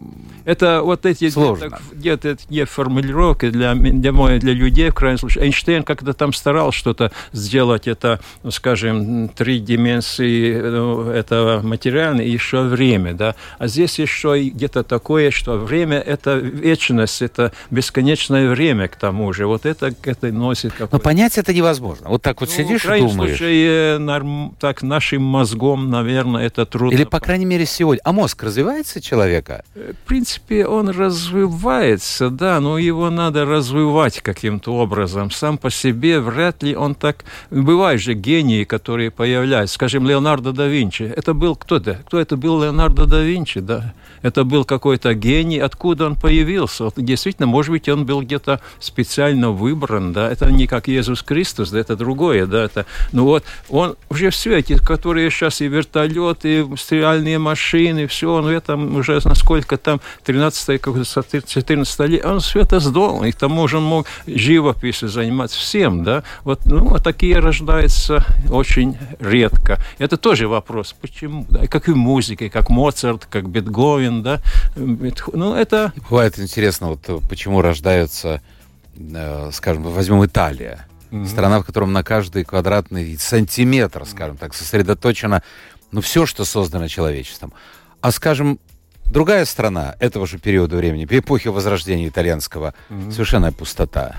Это 0.44 0.82
вот 0.82 1.06
эти 1.06 1.28
сложно. 1.30 1.78
где-то 1.92 2.36
где 2.48 2.64
формулировки 2.64 3.50
для, 3.50 3.74
для, 3.74 4.12
для 4.12 4.52
людей, 4.52 4.90
в 4.90 4.94
крайнем 4.94 5.18
случае. 5.18 5.44
Эйнштейн 5.44 5.84
как-то 5.84 6.12
там 6.12 6.32
старался 6.32 6.76
что-то 6.76 7.12
сделать, 7.32 7.86
это, 7.86 8.20
скажем, 8.50 9.28
три 9.28 9.60
дименсии 9.60 10.60
ну, 10.60 11.08
этого 11.08 11.60
материального 11.62 12.26
и 12.26 12.30
еще 12.30 12.62
время, 12.62 13.14
да. 13.14 13.36
А 13.58 13.68
здесь 13.68 13.98
еще 13.98 14.42
где-то 14.42 14.82
такое, 14.82 15.30
что 15.30 15.56
время– 15.56 15.98
это 16.06 16.36
вечность, 16.36 17.22
это 17.22 17.52
бесконечное 17.70 18.50
время 18.50 18.88
к 18.88 18.96
тому 18.96 19.32
же. 19.32 19.46
Вот 19.46 19.66
это, 19.66 19.94
это 20.02 20.32
носит 20.32 20.72
Но 20.90 20.98
понять 20.98 21.38
это 21.38 21.54
невозможно. 21.54 22.08
Вот 22.08 22.22
так 22.22 22.40
вот 22.40 22.50
ну, 22.50 22.56
сидишь 22.56 22.84
и 22.84 23.00
думаешь. 23.00 23.36
Случае, 23.36 23.98
норм, 23.98 24.56
так 24.58 24.82
нашим 24.82 25.22
мозгом, 25.22 25.90
наверное, 25.90 26.46
это 26.46 26.66
трудно. 26.66 26.94
Или, 26.96 27.04
по 27.04 27.20
крайней 27.20 27.44
мере, 27.44 27.66
сегодня. 27.66 28.00
А 28.04 28.12
мозг 28.12 28.42
развивается 28.42 28.95
развивается 28.96 29.00
человека? 29.00 29.64
В 29.74 30.08
принципе, 30.08 30.66
он 30.66 30.88
развивается, 30.88 32.30
да, 32.30 32.60
но 32.60 32.78
его 32.78 33.10
надо 33.10 33.44
развивать 33.44 34.20
каким-то 34.20 34.74
образом. 34.74 35.30
Сам 35.30 35.58
по 35.58 35.70
себе 35.70 36.20
вряд 36.20 36.62
ли 36.62 36.76
он 36.76 36.94
так... 36.94 37.24
Бывают 37.50 38.00
же 38.02 38.14
гении, 38.14 38.64
которые 38.64 39.10
появляются. 39.10 39.74
Скажем, 39.74 40.06
Леонардо 40.08 40.52
да 40.52 40.66
Винчи. 40.66 41.12
Это 41.16 41.34
был 41.34 41.56
кто-то? 41.56 42.00
Кто 42.06 42.18
это 42.18 42.36
был 42.36 42.62
Леонардо 42.62 43.06
да 43.06 43.22
Винчи, 43.22 43.60
да? 43.60 43.94
Это 44.22 44.44
был 44.44 44.64
какой-то 44.64 45.14
гений. 45.14 45.58
Откуда 45.58 46.06
он 46.06 46.16
появился? 46.16 46.84
Вот, 46.84 46.94
действительно, 46.96 47.46
может 47.46 47.70
быть, 47.70 47.88
он 47.88 48.06
был 48.06 48.22
где-то 48.22 48.60
специально 48.80 49.50
выбран, 49.50 50.12
да? 50.12 50.30
Это 50.30 50.50
не 50.50 50.66
как 50.66 50.88
Иисус 50.88 51.22
Христос, 51.26 51.70
да, 51.70 51.78
это 51.78 51.96
другое, 51.96 52.46
да? 52.46 52.64
Это, 52.64 52.86
ну 53.12 53.24
вот, 53.24 53.44
он 53.68 53.96
уже 54.10 54.30
все 54.30 54.56
эти, 54.56 54.76
которые 54.76 55.30
сейчас 55.30 55.60
и 55.60 55.68
вертолеты, 55.68 56.60
и 56.60 56.76
стреляные 56.76 57.38
машины, 57.38 58.06
все, 58.06 58.32
он 58.32 58.44
в 58.44 58.48
этом 58.48 58.85
уже 58.94 59.20
насколько 59.24 59.76
там 59.76 60.00
13 60.24 60.80
14 60.80 62.00
лет, 62.08 62.24
он 62.24 62.40
все 62.40 62.60
это 62.60 62.80
сдал, 62.80 63.24
и 63.24 63.32
к 63.32 63.36
тому 63.36 63.66
же 63.68 63.78
он 63.78 63.84
мог 63.84 64.06
живописью 64.26 65.08
заниматься 65.08 65.58
всем, 65.58 66.04
да, 66.04 66.22
вот, 66.44 66.66
ну, 66.66 66.94
а 66.94 66.98
такие 66.98 67.38
рождаются 67.38 68.24
очень 68.50 68.96
редко. 69.18 69.78
Это 69.98 70.16
тоже 70.16 70.48
вопрос, 70.48 70.94
почему, 71.00 71.46
да, 71.50 71.64
и 71.64 71.66
как 71.66 71.88
и 71.88 71.92
музыка, 71.92 72.48
как 72.48 72.70
Моцарт, 72.70 73.26
как 73.26 73.48
Бетговен, 73.48 74.22
да, 74.22 74.40
ну, 74.76 75.54
это... 75.54 75.92
Бывает 76.10 76.38
интересно, 76.38 76.88
вот 76.88 77.28
почему 77.28 77.62
рождаются, 77.62 78.42
э, 78.96 79.50
скажем, 79.52 79.82
возьмем 79.82 80.24
Италия, 80.24 80.86
mm-hmm. 81.10 81.26
страна, 81.26 81.60
в 81.60 81.64
котором 81.64 81.92
на 81.92 82.02
каждый 82.02 82.44
квадратный 82.44 83.16
сантиметр, 83.18 84.04
скажем 84.06 84.36
так, 84.36 84.54
сосредоточено 84.54 85.42
ну, 85.92 86.00
все, 86.00 86.26
что 86.26 86.44
создано 86.44 86.88
человечеством. 86.88 87.52
А, 88.00 88.10
скажем, 88.10 88.58
Другая 89.10 89.44
страна 89.44 89.94
этого 90.00 90.26
же 90.26 90.38
периода 90.38 90.76
времени, 90.76 91.06
эпохи 91.08 91.48
Возрождения 91.48 92.08
итальянского, 92.08 92.74
mm-hmm. 92.90 93.12
совершенная 93.12 93.52
пустота. 93.52 94.16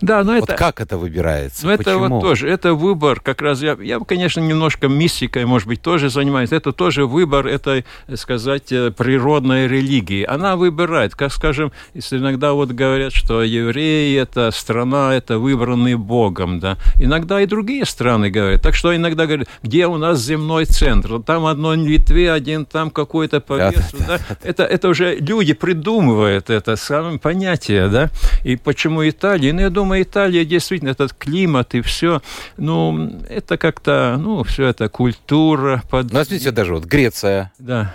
Да, 0.00 0.24
но 0.24 0.34
вот 0.34 0.44
это... 0.44 0.54
как 0.54 0.80
это 0.80 0.96
выбирается? 0.98 1.66
Ну, 1.66 1.72
это 1.72 1.98
вот 1.98 2.20
тоже, 2.20 2.48
это 2.48 2.74
выбор, 2.74 3.20
как 3.20 3.42
раз 3.42 3.62
я, 3.62 3.76
я, 3.80 3.98
конечно, 4.00 4.40
немножко 4.40 4.88
мистикой, 4.88 5.44
может 5.44 5.68
быть, 5.68 5.82
тоже 5.82 6.08
занимаюсь. 6.08 6.52
Это 6.52 6.72
тоже 6.72 7.06
выбор 7.06 7.46
этой, 7.46 7.84
сказать, 8.14 8.72
э, 8.72 8.90
природной 8.90 9.68
религии. 9.68 10.24
Она 10.24 10.56
выбирает, 10.56 11.14
как, 11.14 11.32
скажем, 11.32 11.72
если 11.94 12.18
иногда 12.18 12.52
вот 12.52 12.70
говорят, 12.70 13.12
что 13.12 13.42
евреи– 13.42 14.16
это 14.20 14.50
страна, 14.52 15.14
это 15.14 15.38
выбранный 15.38 15.96
Богом, 15.96 16.60
да. 16.60 16.76
Иногда 16.96 17.40
и 17.40 17.46
другие 17.46 17.84
страны 17.84 18.30
говорят. 18.30 18.62
Так 18.62 18.74
что 18.74 18.94
иногда 18.94 19.26
говорят, 19.26 19.48
где 19.62 19.86
у 19.86 19.96
нас 19.96 20.20
земной 20.20 20.64
центр? 20.64 21.20
Там 21.22 21.46
одно 21.46 21.74
Литве, 21.74 22.32
один 22.32 22.64
там 22.64 22.90
какой-то 22.90 23.40
по 23.40 23.70
весу, 23.70 23.96
да. 23.98 24.18
да. 24.18 24.36
Это, 24.42 24.64
это 24.64 24.88
уже 24.88 25.16
люди 25.16 25.54
придумывают 25.54 26.50
это, 26.50 26.76
самое 26.76 27.18
понятие, 27.18 27.88
да. 27.88 28.10
И 28.44 28.56
почему 28.56 29.08
Италия? 29.08 29.52
Ну, 29.60 29.64
я 29.64 29.70
думаю, 29.70 30.02
Италия 30.04 30.46
действительно 30.46 30.88
этот 30.88 31.12
климат 31.12 31.74
и 31.74 31.82
все, 31.82 32.22
ну, 32.56 33.20
это 33.28 33.58
как-то, 33.58 34.16
ну, 34.18 34.42
все 34.42 34.68
это 34.68 34.88
культура. 34.88 35.82
Под... 35.90 36.04
Ну, 36.04 36.24
смотрите, 36.24 36.50
даже 36.50 36.72
вот 36.72 36.86
Греция, 36.86 37.52
да. 37.58 37.94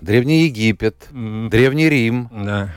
Древний 0.00 0.44
Египет, 0.44 0.96
mm-hmm. 1.10 1.50
Древний 1.50 1.90
Рим, 1.90 2.30
да. 2.32 2.72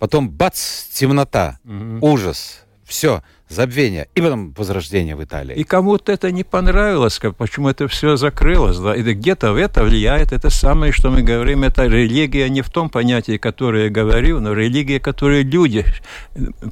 потом 0.00 0.28
бац, 0.28 0.88
темнота, 0.88 1.60
mm-hmm. 1.64 1.98
ужас, 2.00 2.64
все 2.84 3.22
забвение 3.48 4.08
и 4.14 4.20
потом 4.20 4.52
возрождение 4.56 5.14
в 5.16 5.22
Италии. 5.22 5.54
И 5.54 5.64
кому-то 5.64 6.12
это 6.12 6.32
не 6.32 6.44
понравилось, 6.44 7.20
почему 7.38 7.68
это 7.68 7.86
все 7.88 8.16
закрылось, 8.16 8.78
да, 8.78 8.94
и 8.94 9.02
где-то 9.02 9.52
в 9.52 9.56
это 9.56 9.84
влияет 9.84 10.32
это 10.32 10.50
самое, 10.50 10.92
что 10.92 11.10
мы 11.10 11.22
говорим, 11.22 11.62
это 11.62 11.86
религия 11.86 12.48
не 12.48 12.62
в 12.62 12.70
том 12.70 12.90
понятии, 12.90 13.36
которое 13.36 13.84
я 13.84 13.90
говорил, 13.90 14.40
но 14.40 14.52
религия, 14.52 14.98
которую 14.98 15.44
люди, 15.44 15.84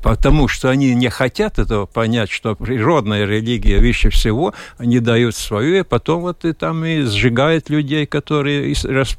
потому 0.02 0.48
что 0.48 0.70
они 0.70 0.94
не 0.94 1.10
хотят 1.10 1.58
этого 1.58 1.86
понять, 1.86 2.30
что 2.30 2.54
природная 2.56 3.24
религия 3.24 3.78
выше 3.78 4.10
всего, 4.10 4.54
они 4.78 4.98
дают 4.98 5.36
свою, 5.36 5.76
и 5.76 5.82
потом 5.82 6.22
вот 6.22 6.44
и 6.44 6.52
там 6.52 6.84
и 6.84 7.02
сжигают 7.02 7.70
людей, 7.70 8.06
которые, 8.06 8.74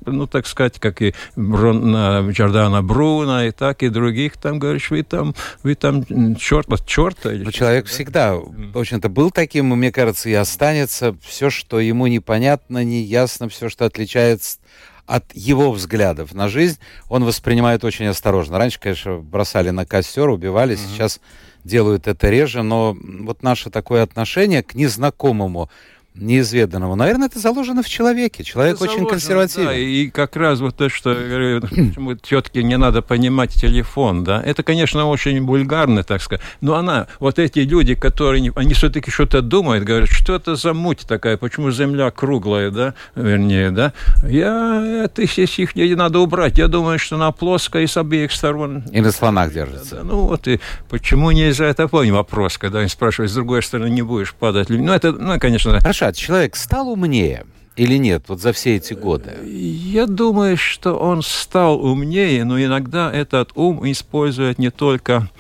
ну, 0.05 0.27
так 0.27 0.47
сказать, 0.47 0.79
как 0.79 1.01
и 1.01 1.13
Брун, 1.35 1.95
Джордана 2.31 2.81
Бруна, 2.81 3.47
и 3.47 3.51
так, 3.51 3.83
и 3.83 3.89
других, 3.89 4.38
там, 4.38 4.59
говоришь, 4.59 4.89
вы 4.89 5.03
там, 5.03 5.33
вы 5.63 5.75
там 5.75 6.03
черт 6.35 6.67
черта, 6.85 7.45
но 7.46 7.52
человек 7.52 7.86
да? 7.86 7.92
всегда, 7.92 8.36
в 8.36 8.78
общем-то, 8.78 9.08
был 9.08 9.30
таким, 9.30 9.72
и, 9.72 9.75
мне 9.75 9.92
кажется, 9.92 10.30
и 10.30 10.34
останется. 10.34 11.16
Все, 11.22 11.52
что 11.52 11.80
ему 11.80 12.08
непонятно, 12.08 12.84
неясно, 12.84 13.50
все, 13.50 13.70
что 13.70 13.86
отличается 13.86 14.58
от 15.06 15.25
его 15.36 15.72
взглядов 15.72 16.34
на 16.34 16.50
жизнь, 16.50 16.80
он 17.08 17.24
воспринимает 17.24 17.84
очень 17.84 18.08
осторожно. 18.08 18.58
Раньше, 18.58 18.80
конечно, 18.80 19.18
бросали 19.20 19.70
на 19.70 19.86
костер, 19.86 20.28
убивали, 20.28 20.75
mm-hmm. 20.75 20.90
сейчас 20.92 21.22
делают 21.64 22.08
это 22.08 22.30
реже, 22.32 22.64
но 22.64 22.98
вот 23.00 23.44
наше 23.44 23.70
такое 23.70 24.02
отношение 24.02 24.64
к 24.64 24.74
незнакомому 24.74 25.70
неизведанного. 26.15 26.95
Наверное, 26.95 27.27
это 27.27 27.39
заложено 27.39 27.84
в 27.84 27.89
человеке. 27.89 28.43
Человек 28.43 28.75
это 28.75 28.84
очень 28.86 28.93
заложено, 28.93 29.12
консервативен. 29.12 29.65
Да, 29.67 29.77
и 29.77 30.10
как 30.10 30.36
раз 30.36 30.60
вот 30.60 30.75
то, 30.75 30.89
что 30.89 31.13
почему 31.62 32.15
тетке 32.15 32.63
не 32.63 32.77
надо 32.77 33.01
понимать 33.01 33.53
телефон, 33.53 34.24
да, 34.24 34.41
это, 34.41 34.63
конечно, 34.63 35.05
очень 35.05 35.43
вульгарно, 35.45 36.03
так 36.03 36.22
сказать. 36.22 36.43
Но 36.62 36.75
она, 36.75 37.07
вот 37.19 37.39
эти 37.39 37.60
люди, 37.60 37.95
которые, 37.95 38.51
они 38.55 38.74
все-таки 38.74 39.12
что-то 39.12 39.41
думают, 39.41 39.84
говорят, 39.84 40.10
что 40.10 40.36
это 40.36 40.55
за 40.55 40.74
муть 40.74 41.05
такая, 41.07 41.38
почему 41.38 41.72
Земля 41.72 42.12
круглая, 42.12 42.72
да, 42.72 42.93
вернее, 43.15 43.72
да. 43.72 43.93
Я, 44.24 45.03
это 45.05 45.22
их 45.22 45.75
не 45.75 45.95
надо 45.95 46.19
убрать. 46.19 46.57
Я 46.57 46.67
думаю, 46.67 47.00
что 47.00 47.15
она 47.15 47.31
плоская 47.31 47.84
и 47.84 47.88
с 47.88 47.98
обеих 47.98 48.31
сторон. 48.31 48.84
И 48.91 49.01
на 49.01 49.12
слонах 49.12 49.51
держится. 49.51 49.95
Да, 49.95 50.03
ну 50.03 50.22
вот 50.27 50.48
и 50.48 50.60
почему 50.89 51.31
нельзя, 51.31 51.65
это 51.65 51.88
понял 51.88 52.15
вопрос, 52.15 52.57
когда 52.57 52.79
они 52.79 52.89
спрашивают, 52.89 53.31
с 53.31 53.36
другой 53.36 53.63
стороны, 53.63 53.89
не 53.89 54.01
будешь 54.01 54.34
падать. 54.34 54.69
Ну, 54.69 54.93
это, 54.93 55.12
ну, 55.12 55.39
конечно... 55.39 55.79
Хорошо, 55.79 56.04
Рашад, 56.05 56.17
человек 56.17 56.55
стал 56.55 56.89
умнее 56.89 57.45
или 57.75 57.97
нет, 57.97 58.25
вот 58.27 58.39
за 58.39 58.53
все 58.53 58.75
эти 58.75 58.93
годы? 58.93 59.33
Я 59.43 60.05
думаю, 60.05 60.55
что 60.55 60.93
он 60.93 61.24
стал 61.24 61.83
умнее, 61.83 62.45
но 62.45 62.63
иногда 62.63 63.12
этот 63.12 63.51
ум 63.55 63.89
использует 63.89 64.59
не 64.59 64.69
только 64.69 65.31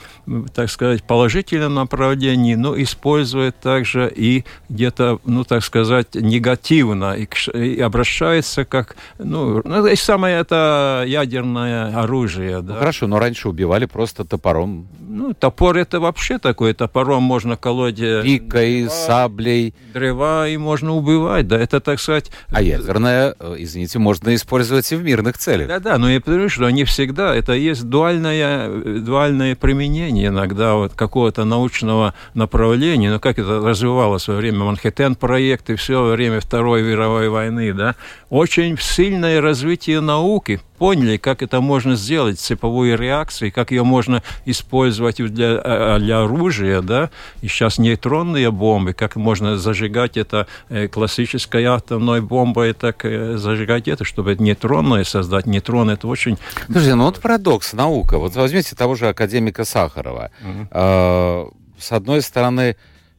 так 0.53 0.69
сказать, 0.69 1.03
положительном 1.03 1.75
направлении, 1.75 2.55
но 2.55 2.79
использует 2.81 3.59
также 3.59 4.11
и 4.13 4.43
где-то, 4.69 5.19
ну, 5.25 5.43
так 5.43 5.63
сказать, 5.63 6.15
негативно, 6.15 7.13
и, 7.13 7.27
и 7.53 7.79
обращается 7.79 8.65
как, 8.65 8.95
ну, 9.17 9.61
ну, 9.63 9.85
и 9.85 9.95
самое 9.95 10.37
это 10.37 11.03
ядерное 11.07 11.95
оружие. 11.97 12.61
Да. 12.61 12.73
Ну, 12.73 12.79
хорошо, 12.79 13.07
но 13.07 13.19
раньше 13.19 13.49
убивали 13.49 13.85
просто 13.85 14.25
топором. 14.25 14.87
Ну, 14.99 15.33
топор 15.33 15.77
это 15.77 15.99
вообще 15.99 16.39
такое, 16.39 16.73
топором 16.73 17.23
можно 17.23 17.55
колоть... 17.57 17.99
Э, 17.99 18.21
Пикой, 18.23 18.83
дрова, 18.83 18.95
саблей. 18.95 19.73
Древа 19.93 20.49
и 20.49 20.57
можно 20.57 20.95
убивать, 20.95 21.47
да, 21.47 21.57
это, 21.57 21.79
так 21.79 21.99
сказать... 21.99 22.31
А 22.49 22.61
ядерное, 22.61 23.35
э, 23.39 23.55
извините, 23.59 23.99
можно 23.99 24.33
использовать 24.33 24.91
и 24.91 24.95
в 24.95 25.03
мирных 25.03 25.37
целях. 25.37 25.67
Да-да, 25.67 25.97
но 25.97 26.09
я 26.09 26.19
понимаю, 26.19 26.49
что 26.49 26.69
не 26.69 26.83
всегда, 26.83 27.35
это 27.35 27.53
есть 27.53 27.83
дуальное, 27.83 28.67
э, 28.67 28.99
дуальное 28.99 29.55
применение 29.55 30.14
направлении 30.15 30.27
иногда 30.27 30.75
вот 30.75 30.93
какого-то 30.93 31.45
научного 31.45 32.13
направления, 32.33 33.11
ну 33.11 33.19
как 33.19 33.39
это 33.39 33.59
развивалось 33.59 34.27
во 34.27 34.35
время 34.35 34.59
Манхэттен-проекта 34.65 35.73
и 35.73 35.75
все 35.75 36.03
время 36.03 36.39
Второй 36.39 36.83
мировой 36.83 37.29
войны, 37.29 37.73
да, 37.73 37.95
очень 38.29 38.77
сильное 38.79 39.41
развитие 39.41 40.01
науки, 40.01 40.59
поняли, 40.77 41.17
как 41.17 41.41
это 41.41 41.61
можно 41.61 41.95
сделать, 41.95 42.39
цеповую 42.39 42.97
реакцию, 42.97 43.51
как 43.51 43.71
ее 43.71 43.83
можно 43.83 44.23
использовать 44.45 45.17
для, 45.17 45.59
а, 45.63 45.99
для 45.99 46.21
оружия, 46.21 46.81
да, 46.81 47.09
и 47.41 47.47
сейчас 47.47 47.77
нейтронные 47.77 48.51
бомбы, 48.51 48.93
как 48.93 49.15
можно 49.15 49.57
зажигать 49.57 50.17
это 50.17 50.47
э, 50.69 50.87
классической 50.87 51.65
атомной 51.65 52.21
бомбой, 52.21 52.73
так 52.73 53.05
э, 53.05 53.37
зажигать 53.37 53.87
это, 53.87 54.03
чтобы 54.03 54.35
нейтронное 54.35 55.03
создать. 55.03 55.45
Нейтрон 55.45 55.89
это 55.89 56.07
очень... 56.07 56.37
Подожди, 56.67 56.93
ну 56.93 57.05
вот 57.05 57.19
парадокс, 57.19 57.73
наука. 57.73 58.17
Вот 58.17 58.35
возьмите 58.35 58.75
того 58.75 58.95
же 58.95 59.07
академика 59.07 59.65
Сахарова. 59.65 60.31
Угу. 60.41 61.53
С 61.77 61.91
одной 61.91 62.21
стороны, 62.21 62.77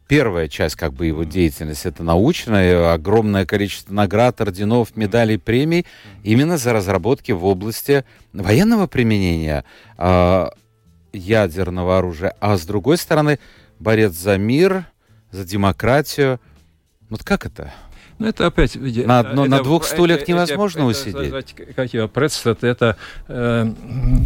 первая 0.09 0.49
часть 0.49 0.77
как 0.77 0.93
бы 0.93 1.07
его 1.07 1.25
деятельности 1.25 1.89
это 1.89 2.03
научная, 2.03 2.93
огромное 2.93 3.45
количество 3.47 3.93
наград, 3.93 4.41
орденов, 4.41 4.97
медалей, 4.97 5.39
премий 5.39 5.87
именно 6.23 6.59
за 6.59 6.73
разработки 6.73 7.33
в 7.33 7.45
области 7.45 8.05
военного 8.33 8.87
применения 8.87 9.65
э, 9.99 10.49
ядерного 11.13 11.99
оружия, 11.99 12.35
а 12.41 12.57
с 12.57 12.65
другой 12.65 12.99
стороны 12.99 13.39
борец 13.79 14.13
за 14.13 14.39
мир, 14.39 14.87
за 15.31 15.45
демократию. 15.45 16.41
Вот 17.09 17.25
как 17.25 17.47
это? 17.47 17.73
Ну, 18.19 18.29
это 18.29 18.47
опять... 18.47 18.77
На, 18.77 19.21
это, 19.21 19.35
на 19.35 19.63
двух 19.63 19.85
стульях 19.85 20.23
это, 20.23 20.31
невозможно 20.31 20.81
это, 20.81 20.89
усидеть. 20.89 21.33
Это, 21.33 21.73
как 21.75 21.93
его, 21.93 22.09
Предстат, 22.09 22.65
это 22.65 22.97
э, 23.29 23.73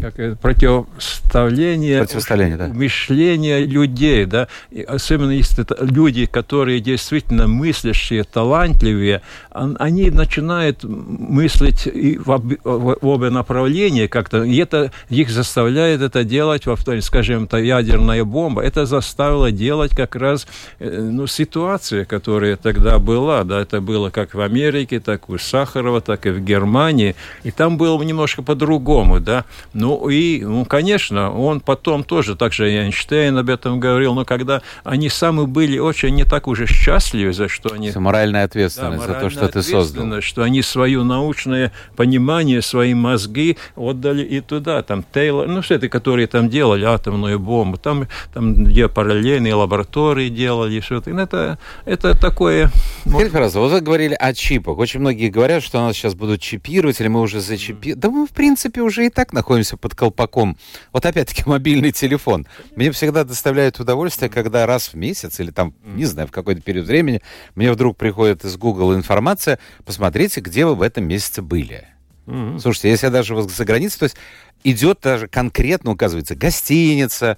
как, 0.01 0.39
противоставление, 0.39 2.01
противоставление 2.01 2.57
да. 2.57 2.69
мышления 2.69 3.65
людей, 3.65 4.27
да, 4.27 4.47
и 4.71 4.83
особенно 4.83 5.33
если 5.33 5.65
это 5.65 5.77
люди, 5.81 6.27
которые 6.27 6.81
действительно 6.81 7.49
мыслящие, 7.49 8.23
талантливые, 8.23 9.23
они 9.51 10.11
начинают 10.11 10.85
мыслить 10.85 11.89
и 11.89 12.17
в, 12.17 12.31
об, 12.31 12.53
в 12.63 13.07
обе 13.07 13.31
направления 13.31 14.07
как-то, 14.07 14.45
и 14.45 14.57
это 14.57 14.93
их 15.09 15.31
заставляет 15.31 16.01
это 16.01 16.23
делать, 16.23 16.67
во 16.67 16.77
скажем, 17.01 17.49
то 17.49 17.59
ядерная 17.59 18.25
бомба, 18.25 18.63
это 18.63 18.87
заставило 18.87 19.51
делать 19.51 19.97
как 19.97 20.15
раз 20.15 20.47
э, 20.79 20.89
ну, 20.89 21.27
ситуация, 21.27 22.05
которая 22.05 22.57
тогда 22.57 22.99
была, 22.99 23.43
да, 23.43 23.61
это 23.61 23.80
было 23.81 24.11
как 24.11 24.35
в 24.35 24.41
Америке, 24.41 25.01
так 25.01 25.29
и 25.29 25.33
у 25.33 25.39
Сахарова, 25.39 26.01
так 26.01 26.27
и 26.27 26.31
в 26.31 26.41
Германии. 26.41 27.15
И 27.43 27.51
там 27.51 27.77
было 27.77 28.01
немножко 28.03 28.43
по-другому, 28.43 29.21
да. 29.21 29.45
Ну 29.73 30.09
и, 30.09 30.43
ну, 30.43 30.65
конечно, 30.65 31.33
он 31.33 31.61
потом 31.61 32.05
тоже, 32.05 32.37
так 32.37 32.53
же 32.53 32.71
и 32.71 32.77
Эйнштейн 32.77 33.37
об 33.37 33.49
этом 33.49 33.81
говорил, 33.81 34.15
но 34.15 34.25
когда 34.25 34.63
они 34.85 35.09
сами 35.09 35.47
были 35.47 35.79
очень 35.79 36.15
не 36.15 36.25
так 36.25 36.47
уже 36.49 36.67
счастливы, 36.67 37.33
за 37.33 37.49
что 37.49 37.73
они... 37.75 37.93
Моральная 37.95 38.45
ответственность 38.45 39.07
да, 39.07 39.15
за 39.15 39.21
то, 39.21 39.31
что 39.31 39.49
ты 39.49 39.63
создал. 39.63 40.21
Что 40.21 40.43
они 40.43 40.63
свое 40.63 41.03
научное 41.03 41.73
понимание, 41.97 42.63
свои 42.63 42.95
мозги 42.95 43.57
отдали 43.77 44.23
и 44.23 44.41
туда. 44.41 44.83
Там 44.83 45.05
Тейлор, 45.13 45.49
ну 45.49 45.63
все 45.63 45.77
это, 45.77 45.89
которые 45.89 46.27
там 46.27 46.49
делали 46.49 46.85
атомную 46.85 47.39
бомбу, 47.39 47.77
там, 47.77 48.07
там 48.33 48.65
где 48.65 48.89
параллельные 48.89 49.55
лаборатории 49.55 50.29
делали, 50.29 50.81
все 50.81 50.99
это. 50.99 51.11
Это, 51.11 51.59
это 51.85 52.19
такое... 52.19 52.71
Скажите, 53.07 53.31
пожалуйста, 53.31 53.61
вот 53.61 53.70
вы 53.71 53.81
говорили 53.81 54.15
о 54.15 54.35
чипах. 54.35 54.79
Очень 54.79 55.01
многие 55.01 55.29
говорят, 55.29 55.63
что 55.63 55.81
нас 55.81 55.97
сейчас 55.97 56.15
будут 56.15 56.41
чипировать, 56.41 57.01
или 57.01 57.09
мы 57.09 57.21
уже 57.21 57.41
зачипировали. 57.41 58.01
Да 58.01 58.11
мы, 58.11 58.27
в 58.27 58.31
принципе, 58.31 58.83
уже 58.83 59.07
и 59.07 59.11
так 59.11 59.33
находимся 59.33 59.77
под 59.77 59.95
колпаком. 59.95 60.57
Вот 60.93 61.07
опять-таки 61.07 61.45
мобильный 61.47 61.93
телефон. 61.93 62.47
Мне 62.77 62.91
всегда 62.93 63.25
доставляет 63.25 63.81
удовольствие, 63.81 64.31
когда 64.31 64.67
раз 64.67 64.89
в 64.89 64.95
месяц, 64.95 65.41
или 65.41 65.51
там, 65.51 65.75
не 65.85 66.05
знаю, 66.05 66.29
в 66.29 66.33
какой-то 66.33 66.61
период 66.61 66.87
времени, 66.87 67.23
мне 67.55 67.73
вдруг 67.73 67.97
приходит 67.97 68.45
из 68.45 68.57
Google 68.57 68.95
информация, 68.95 69.59
посмотрите, 69.85 70.41
где 70.41 70.67
вы 70.67 70.75
в 70.75 70.83
этом 70.83 71.05
месяце 71.05 71.43
были. 71.43 71.87
Mm-hmm. 72.27 72.61
Слушайте, 72.61 72.91
если 72.91 73.07
я 73.07 73.11
даже 73.11 73.41
за 73.43 73.65
границей, 73.65 73.99
то 73.99 74.05
есть 74.05 74.17
идет 74.65 75.01
даже 75.03 75.27
конкретно, 75.29 75.93
указывается, 75.93 76.35
гостиница, 76.35 77.37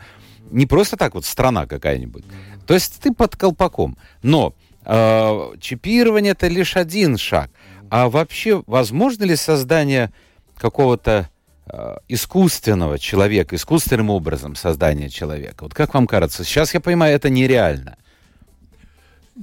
не 0.50 0.66
просто 0.66 0.96
так 0.96 1.14
вот 1.14 1.24
страна 1.24 1.66
какая-нибудь. 1.66 2.24
То 2.66 2.74
есть 2.74 3.00
ты 3.00 3.12
под 3.12 3.36
колпаком. 3.36 3.96
Но 4.22 4.54
э, 4.84 5.52
чипирование 5.60 6.32
это 6.32 6.48
лишь 6.48 6.76
один 6.76 7.16
шаг. 7.16 7.50
А 7.90 8.08
вообще, 8.08 8.62
возможно 8.66 9.24
ли 9.24 9.36
создание 9.36 10.12
какого-то 10.56 11.28
э, 11.66 11.96
искусственного 12.08 12.98
человека, 12.98 13.56
искусственным 13.56 14.10
образом 14.10 14.54
создания 14.54 15.08
человека? 15.08 15.64
Вот 15.64 15.74
как 15.74 15.94
вам 15.94 16.06
кажется? 16.06 16.44
Сейчас 16.44 16.74
я 16.74 16.80
понимаю, 16.80 17.14
это 17.14 17.28
нереально. 17.28 17.96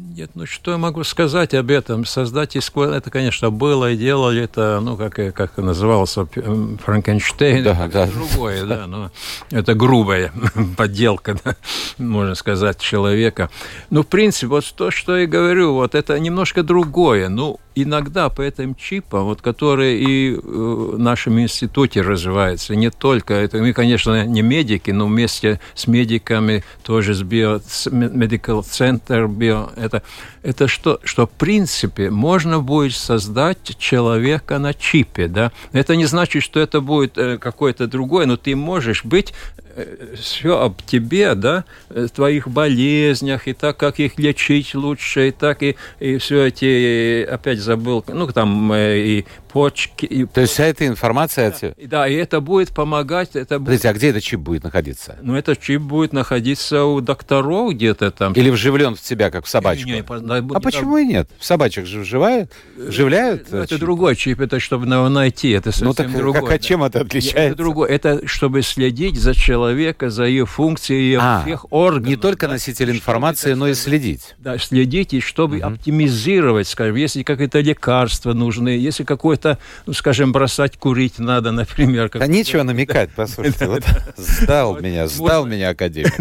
Нет, 0.01 0.31
ну 0.33 0.45
что 0.45 0.71
я 0.71 0.77
могу 0.77 1.03
сказать 1.03 1.53
об 1.53 1.69
этом? 1.69 2.05
Создать 2.05 2.55
искусство, 2.55 2.95
это, 2.95 3.11
конечно, 3.11 3.51
было 3.51 3.91
и 3.91 3.97
делали 3.97 4.43
это, 4.43 4.79
ну, 4.81 4.95
как, 4.95 5.15
как 5.33 5.57
назывался 5.57 6.25
Франкенштейн, 6.25 7.65
да, 7.65 7.85
это 7.85 7.89
да. 7.89 8.07
другое, 8.07 8.65
да, 8.65 8.87
но 8.87 9.11
это 9.51 9.73
грубая 9.73 10.31
подделка, 10.77 11.37
да, 11.43 11.57
можно 11.97 12.35
сказать, 12.35 12.79
человека. 12.79 13.49
Ну, 13.89 14.03
в 14.03 14.07
принципе, 14.07 14.47
вот 14.47 14.73
то, 14.73 14.89
что 14.89 15.17
я 15.17 15.27
говорю, 15.27 15.73
вот 15.73 15.95
это 15.95 16.17
немножко 16.17 16.63
другое. 16.63 17.27
Ну, 17.27 17.59
иногда 17.75 18.29
по 18.29 18.41
этим 18.41 18.75
чипам, 18.75 19.25
вот, 19.25 19.41
которые 19.41 19.99
и 19.99 20.35
в 20.35 20.97
нашем 20.97 21.39
институте 21.39 22.01
развиваются, 22.01 22.75
не 22.75 22.89
только, 22.89 23.33
это 23.33 23.57
мы, 23.57 23.73
конечно, 23.73 24.25
не 24.25 24.41
медики, 24.41 24.91
но 24.91 25.07
вместе 25.07 25.59
с 25.75 25.87
медиками 25.87 26.63
тоже 26.83 27.13
с 27.13 27.21
био, 27.21 27.59
Center, 27.59 29.27
био, 29.27 29.69
это, 29.89 30.03
это 30.43 30.67
что, 30.67 30.99
что 31.03 31.27
в 31.27 31.31
принципе 31.31 32.09
можно 32.09 32.59
будет 32.59 32.93
создать 32.93 33.77
человека 33.77 34.59
на 34.59 34.73
чипе, 34.73 35.27
да, 35.27 35.51
это 35.71 35.95
не 35.95 36.05
значит, 36.05 36.43
что 36.43 36.59
это 36.59 36.81
будет 36.81 37.17
э, 37.17 37.37
какой-то 37.37 37.87
другой, 37.87 38.25
но 38.25 38.37
ты 38.37 38.55
можешь 38.55 39.03
быть 39.03 39.33
Э, 39.79 40.15
все 40.15 40.59
об 40.59 40.81
тебе, 40.81 41.35
да, 41.35 41.63
э, 41.89 42.07
твоих 42.13 42.47
болезнях, 42.47 43.47
и 43.47 43.53
так, 43.53 43.77
как 43.77 43.99
их 43.99 44.17
лечить 44.17 44.75
лучше, 44.75 45.29
и 45.29 45.31
так, 45.31 45.63
и, 45.63 45.75
и 45.99 46.17
все 46.17 46.45
эти, 46.45 47.23
опять 47.23 47.59
забыл, 47.59 48.03
ну, 48.07 48.27
там 48.27 48.73
и 48.73 49.25
почки. 49.51 50.05
И 50.05 50.25
То 50.25 50.41
есть 50.41 50.53
вся 50.53 50.65
эта 50.65 50.87
информация... 50.87 51.51
Да, 51.59 51.73
да, 51.77 52.07
и 52.07 52.13
это 52.13 52.39
будет 52.39 52.69
помогать. 52.69 53.35
Это 53.35 53.59
будет... 53.59 53.67
Подождите, 53.67 53.89
а 53.89 53.93
где 53.93 54.09
этот 54.09 54.23
чип 54.23 54.39
будет 54.39 54.63
находиться? 54.63 55.17
Ну, 55.21 55.35
этот 55.35 55.59
чип 55.59 55.81
будет 55.81 56.13
находиться 56.13 56.85
у 56.85 57.01
докторов 57.01 57.73
где-то 57.73 58.11
там. 58.11 58.33
Или 58.33 58.49
вживлен 58.49 58.95
в 58.95 59.01
тебя, 59.01 59.31
как 59.31 59.45
в 59.45 59.49
собачку? 59.69 59.87
Не, 59.87 59.93
не, 59.95 60.33
а 60.33 60.39
не, 60.41 60.61
почему 60.61 60.97
и 60.97 61.05
нет? 61.05 61.29
В 61.37 61.45
собачек 61.45 61.85
же 61.85 62.01
вживают, 62.01 62.51
вживляют 62.77 63.47
ну, 63.51 63.59
Это 63.59 63.69
чип? 63.69 63.79
другой 63.79 64.15
чип, 64.15 64.41
это 64.41 64.59
чтобы 64.59 64.85
найти, 64.85 65.49
это 65.51 65.71
совсем 65.71 65.87
ну, 65.87 65.93
так 65.93 66.11
другой. 66.11 66.41
Как, 66.41 66.51
а 66.51 66.59
чем 66.59 66.83
это 66.83 67.01
отличается? 67.01 67.39
Это 67.39 67.55
другое, 67.55 67.89
это 67.89 68.27
чтобы 68.27 68.61
следить 68.61 69.19
за 69.19 69.33
человека, 69.33 70.09
за 70.09 70.25
ее 70.25 70.45
функцией, 70.45 71.17
а, 71.19 71.41
всех 71.43 71.71
органов. 71.71 72.09
Не 72.09 72.15
только 72.15 72.47
носитель 72.47 72.91
информации, 72.91 73.53
но 73.53 73.67
и 73.67 73.73
следить. 73.73 74.35
Да, 74.37 74.57
следить, 74.57 75.13
и 75.13 75.19
чтобы 75.19 75.57
угу. 75.57 75.67
оптимизировать, 75.67 76.67
скажем, 76.67 76.95
если 76.95 77.23
какие-то 77.23 77.59
лекарства 77.59 78.33
нужны, 78.33 78.69
если 78.69 79.03
какое-то, 79.03 79.57
ну, 79.85 79.93
скажем, 79.93 80.31
бросать 80.31 80.77
курить 80.77 81.19
надо, 81.19 81.51
например. 81.59 82.09
Да 82.13 82.27
нечего 82.27 82.63
намекать, 82.69 83.09
послушайте, 83.15 83.67
вот 83.67 83.83
сдал 84.17 84.79
меня, 84.79 85.07
сдал 85.07 85.45
меня 85.45 85.69
академик. 85.69 86.13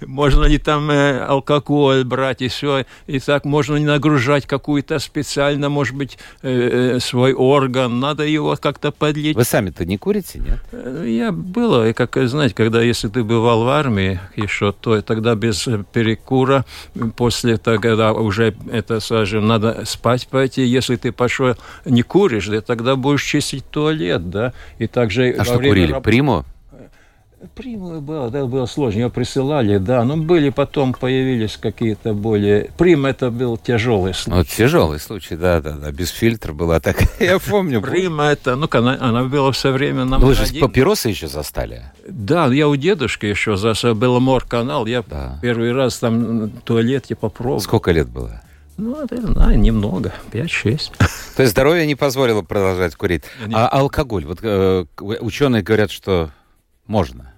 Можно 0.06 0.44
ли 0.44 0.58
там 0.58 0.90
э, 0.90 1.20
алкоголь 1.20 2.04
брать 2.04 2.42
и 2.42 2.48
и 3.06 3.18
так 3.20 3.44
можно 3.44 3.76
не 3.76 3.84
нагружать 3.84 4.46
какую-то 4.46 4.98
специально, 4.98 5.68
может 5.68 5.94
быть, 5.94 6.18
э, 6.42 6.96
э, 6.96 7.00
свой 7.00 7.32
орган, 7.32 8.00
надо 8.00 8.24
его 8.24 8.56
как-то 8.56 8.90
подлить. 8.90 9.36
Вы 9.36 9.44
сами-то 9.44 9.84
не 9.84 9.98
курите, 9.98 10.40
нет? 10.40 10.60
Я 11.06 11.32
было, 11.32 11.88
и 11.88 11.92
как 11.92 12.16
знаете, 12.28 12.54
когда 12.54 12.82
если 12.82 13.08
ты 13.08 13.22
бывал 13.22 13.64
в 13.64 13.68
армии 13.68 14.20
еще, 14.36 14.72
то 14.72 15.00
тогда 15.02 15.34
без 15.34 15.68
перекура, 15.92 16.64
после 17.16 17.56
того, 17.56 17.80
когда 17.80 18.12
уже 18.12 18.54
это, 18.70 19.00
скажем, 19.00 19.46
надо 19.46 19.82
спать 19.84 20.28
пойти, 20.28 20.64
если 20.64 20.96
ты 20.96 21.12
пошел 21.12 21.54
не 21.84 22.02
куришь, 22.02 22.48
да, 22.48 22.60
тогда 22.60 22.96
будешь 22.96 23.22
чистить 23.22 23.68
туалет, 23.70 24.30
да, 24.30 24.52
и 24.78 24.86
также... 24.86 25.30
А 25.30 25.44
что 25.44 25.58
курили? 25.58 25.92
Раб... 25.92 26.04
Приму? 26.04 26.44
Приму 27.54 28.00
было, 28.00 28.30
да, 28.30 28.46
было 28.46 28.66
сложно, 28.66 29.00
ее 29.00 29.10
присылали, 29.10 29.78
да, 29.78 30.04
но 30.04 30.16
были 30.16 30.50
потом, 30.50 30.92
появились 30.92 31.56
какие-то 31.56 32.14
более... 32.14 32.70
Прим 32.76 33.06
это 33.06 33.30
был 33.30 33.56
тяжелый 33.56 34.14
случай. 34.14 34.38
Вот 34.38 34.48
тяжелый 34.48 35.00
случай, 35.00 35.36
да, 35.36 35.60
да, 35.60 35.72
да, 35.72 35.90
без 35.92 36.10
фильтра 36.10 36.52
была 36.52 36.80
так, 36.80 36.96
я 37.20 37.38
помню. 37.38 37.80
Прим 37.80 38.20
это, 38.20 38.56
ну, 38.56 38.68
она, 38.70 38.96
она 39.00 39.24
была 39.24 39.52
все 39.52 39.72
время 39.72 40.04
нам... 40.04 40.20
Вы 40.20 40.34
же 40.34 40.44
папиросы 40.60 41.08
еще 41.08 41.28
застали? 41.28 41.84
Да, 42.08 42.46
я 42.46 42.68
у 42.68 42.76
дедушки 42.76 43.26
еще 43.26 43.56
застал, 43.56 43.94
был 43.94 44.18
Мор-канал, 44.20 44.86
я 44.86 45.02
да. 45.02 45.38
первый 45.42 45.72
раз 45.72 45.98
там 45.98 46.46
в 46.46 46.60
туалете 46.62 47.14
попробовал. 47.14 47.60
Сколько 47.60 47.90
лет 47.92 48.08
было? 48.08 48.40
Ну, 48.76 49.04
это, 49.04 49.20
да, 49.32 49.54
немного, 49.54 50.12
5-6. 50.32 50.92
То 51.36 51.42
есть 51.42 51.52
здоровье 51.52 51.86
не 51.86 51.94
позволило 51.94 52.42
продолжать 52.42 52.96
курить. 52.96 53.22
А 53.52 53.68
алкоголь? 53.68 54.24
Вот 54.24 54.38
э, 54.42 54.86
ученые 54.98 55.62
говорят, 55.62 55.90
что 55.90 56.30
можно. 56.86 57.33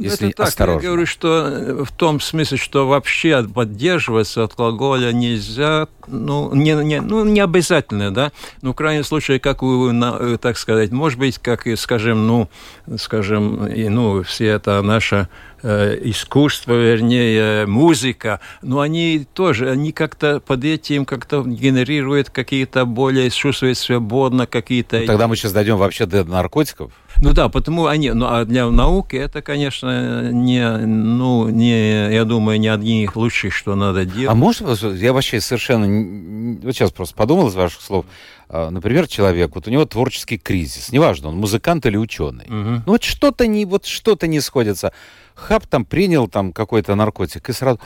Ну, 0.00 0.06
если 0.06 0.28
это 0.28 0.38
так, 0.38 0.48
осторожно. 0.48 0.80
я 0.80 0.88
говорю, 0.88 1.06
что 1.06 1.46
э, 1.46 1.84
в 1.84 1.92
том 1.92 2.20
смысле, 2.20 2.56
что 2.56 2.88
вообще 2.88 3.42
поддерживаться 3.42 4.44
от 4.44 4.58
алкоголя 4.58 5.12
нельзя, 5.12 5.88
ну, 6.06 6.54
не, 6.54 6.72
не, 6.72 7.02
ну, 7.02 7.22
не 7.24 7.40
обязательно, 7.40 8.10
да, 8.10 8.32
но 8.62 8.72
в 8.72 8.74
крайнем 8.74 9.04
случае, 9.04 9.40
как 9.40 9.62
вы, 9.62 9.92
э, 9.92 10.38
так 10.40 10.56
сказать, 10.56 10.90
может 10.90 11.18
быть, 11.18 11.38
как, 11.38 11.66
скажем, 11.76 12.26
ну, 12.26 12.48
скажем, 12.96 13.66
и, 13.66 13.88
ну, 13.90 14.22
все 14.22 14.46
это 14.46 14.80
наша 14.80 15.28
искусство, 15.62 16.72
вернее, 16.72 17.66
музыка, 17.66 18.40
но 18.62 18.80
они 18.80 19.26
тоже, 19.32 19.70
они 19.70 19.92
как-то 19.92 20.40
под 20.40 20.64
этим 20.64 21.04
как-то 21.04 21.42
генерируют 21.42 22.30
какие-то 22.30 22.84
более, 22.84 23.30
чувствуют 23.30 23.78
свободно 23.78 24.46
какие-то... 24.46 25.00
Ну, 25.00 25.06
тогда 25.06 25.28
мы 25.28 25.36
сейчас 25.36 25.52
дойдем 25.52 25.76
вообще 25.76 26.06
до 26.06 26.24
наркотиков. 26.24 26.92
Ну 27.22 27.32
да, 27.32 27.48
потому 27.48 27.86
они, 27.86 28.10
ну 28.12 28.26
а 28.28 28.44
для 28.44 28.68
науки 28.70 29.16
это, 29.16 29.42
конечно, 29.42 30.30
не, 30.30 30.76
ну, 30.78 31.48
не, 31.48 32.12
я 32.12 32.24
думаю, 32.24 32.58
не 32.58 32.68
одни 32.68 33.04
из 33.04 33.14
лучших, 33.14 33.54
что 33.54 33.74
надо 33.74 34.04
делать. 34.04 34.30
А 34.30 34.34
может, 34.34 34.82
я 34.82 35.12
вообще 35.12 35.40
совершенно, 35.40 36.60
вот 36.62 36.74
сейчас 36.74 36.92
просто 36.92 37.14
подумал 37.14 37.48
из 37.48 37.54
ваших 37.54 37.82
слов, 37.82 38.06
а, 38.48 38.70
например, 38.70 39.06
человек, 39.06 39.54
вот 39.54 39.68
у 39.68 39.70
него 39.70 39.84
творческий 39.84 40.38
кризис, 40.38 40.92
неважно, 40.92 41.28
он 41.28 41.36
музыкант 41.36 41.84
или 41.86 41.96
ученый, 41.96 42.46
угу. 42.46 42.82
ну 42.86 42.92
вот 42.92 43.04
что-то 43.04 43.46
не, 43.46 43.64
вот 43.64 43.86
что-то 43.86 44.26
не 44.26 44.40
сходится 44.40 44.92
хап 45.40 45.66
там 45.66 45.84
принял 45.84 46.28
там 46.28 46.52
какой-то 46.52 46.94
наркотик 46.94 47.48
и 47.48 47.52
сразу 47.52 47.80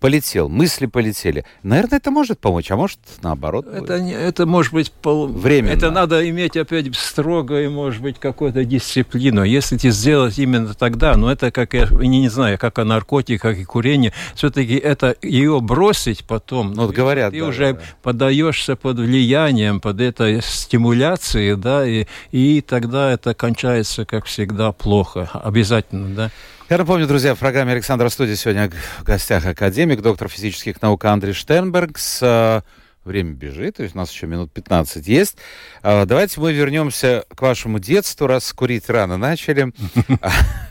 полетел, 0.00 0.48
мысли 0.48 0.86
полетели. 0.86 1.44
Наверное, 1.62 1.98
это 1.98 2.10
может 2.10 2.38
помочь, 2.38 2.70
а 2.70 2.76
может 2.76 2.98
наоборот. 3.22 3.66
Это, 3.66 4.00
не, 4.00 4.12
это 4.12 4.46
может 4.46 4.72
быть 4.72 4.92
пол... 4.92 5.26
временно. 5.26 5.72
Это 5.72 5.90
надо 5.90 6.28
иметь 6.28 6.56
опять 6.56 6.94
строгое, 6.94 7.68
может 7.68 8.02
быть, 8.02 8.18
какую-то 8.18 8.64
дисциплину. 8.64 9.42
Если 9.42 9.76
ты 9.76 9.90
сделать 9.90 10.38
именно 10.38 10.74
тогда, 10.74 11.14
но 11.14 11.26
ну, 11.26 11.32
это 11.32 11.50
как 11.50 11.74
я 11.74 11.88
не, 11.90 12.20
не 12.20 12.28
знаю, 12.28 12.58
как 12.58 12.78
о 12.78 12.84
наркотике, 12.84 13.38
как 13.38 13.58
и 13.58 13.64
курении, 13.64 14.12
все-таки 14.34 14.76
это 14.76 15.16
ее 15.22 15.60
бросить 15.60 16.24
потом. 16.24 16.72
Ну, 16.72 16.86
вот 16.86 16.94
говорят, 16.94 17.32
ты 17.32 17.40
да, 17.40 17.46
уже 17.46 17.72
да. 17.74 17.80
подаешься 18.02 18.76
под 18.76 18.98
влиянием, 18.98 19.80
под 19.80 20.00
этой 20.00 20.42
стимуляцией, 20.42 21.56
да, 21.56 21.86
и, 21.86 22.06
и 22.30 22.60
тогда 22.60 23.12
это 23.12 23.34
кончается, 23.34 24.04
как 24.04 24.26
всегда, 24.26 24.72
плохо, 24.72 25.28
обязательно, 25.32 26.14
да. 26.14 26.30
Я 26.68 26.76
напомню, 26.76 27.06
друзья, 27.06 27.34
в 27.34 27.38
программе 27.38 27.72
Александра 27.72 28.10
Студия 28.10 28.36
сегодня 28.36 28.70
в 28.98 29.02
гостях 29.02 29.46
академик, 29.46 30.02
доктор 30.02 30.28
физических 30.28 30.82
наук 30.82 31.02
Андрей 31.06 31.32
Штернберг 31.32 31.96
с 31.96 32.20
э, 32.22 32.60
Время 33.08 33.32
бежит, 33.32 33.76
то 33.76 33.82
есть 33.82 33.94
у 33.94 33.98
нас 33.98 34.12
еще 34.12 34.26
минут 34.26 34.52
15 34.52 35.08
есть. 35.08 35.38
А, 35.82 36.04
давайте 36.04 36.38
мы 36.42 36.52
вернемся 36.52 37.24
к 37.34 37.40
вашему 37.40 37.78
детству, 37.78 38.26
раз 38.26 38.52
курить 38.52 38.90
рано 38.90 39.16
начали. 39.16 39.72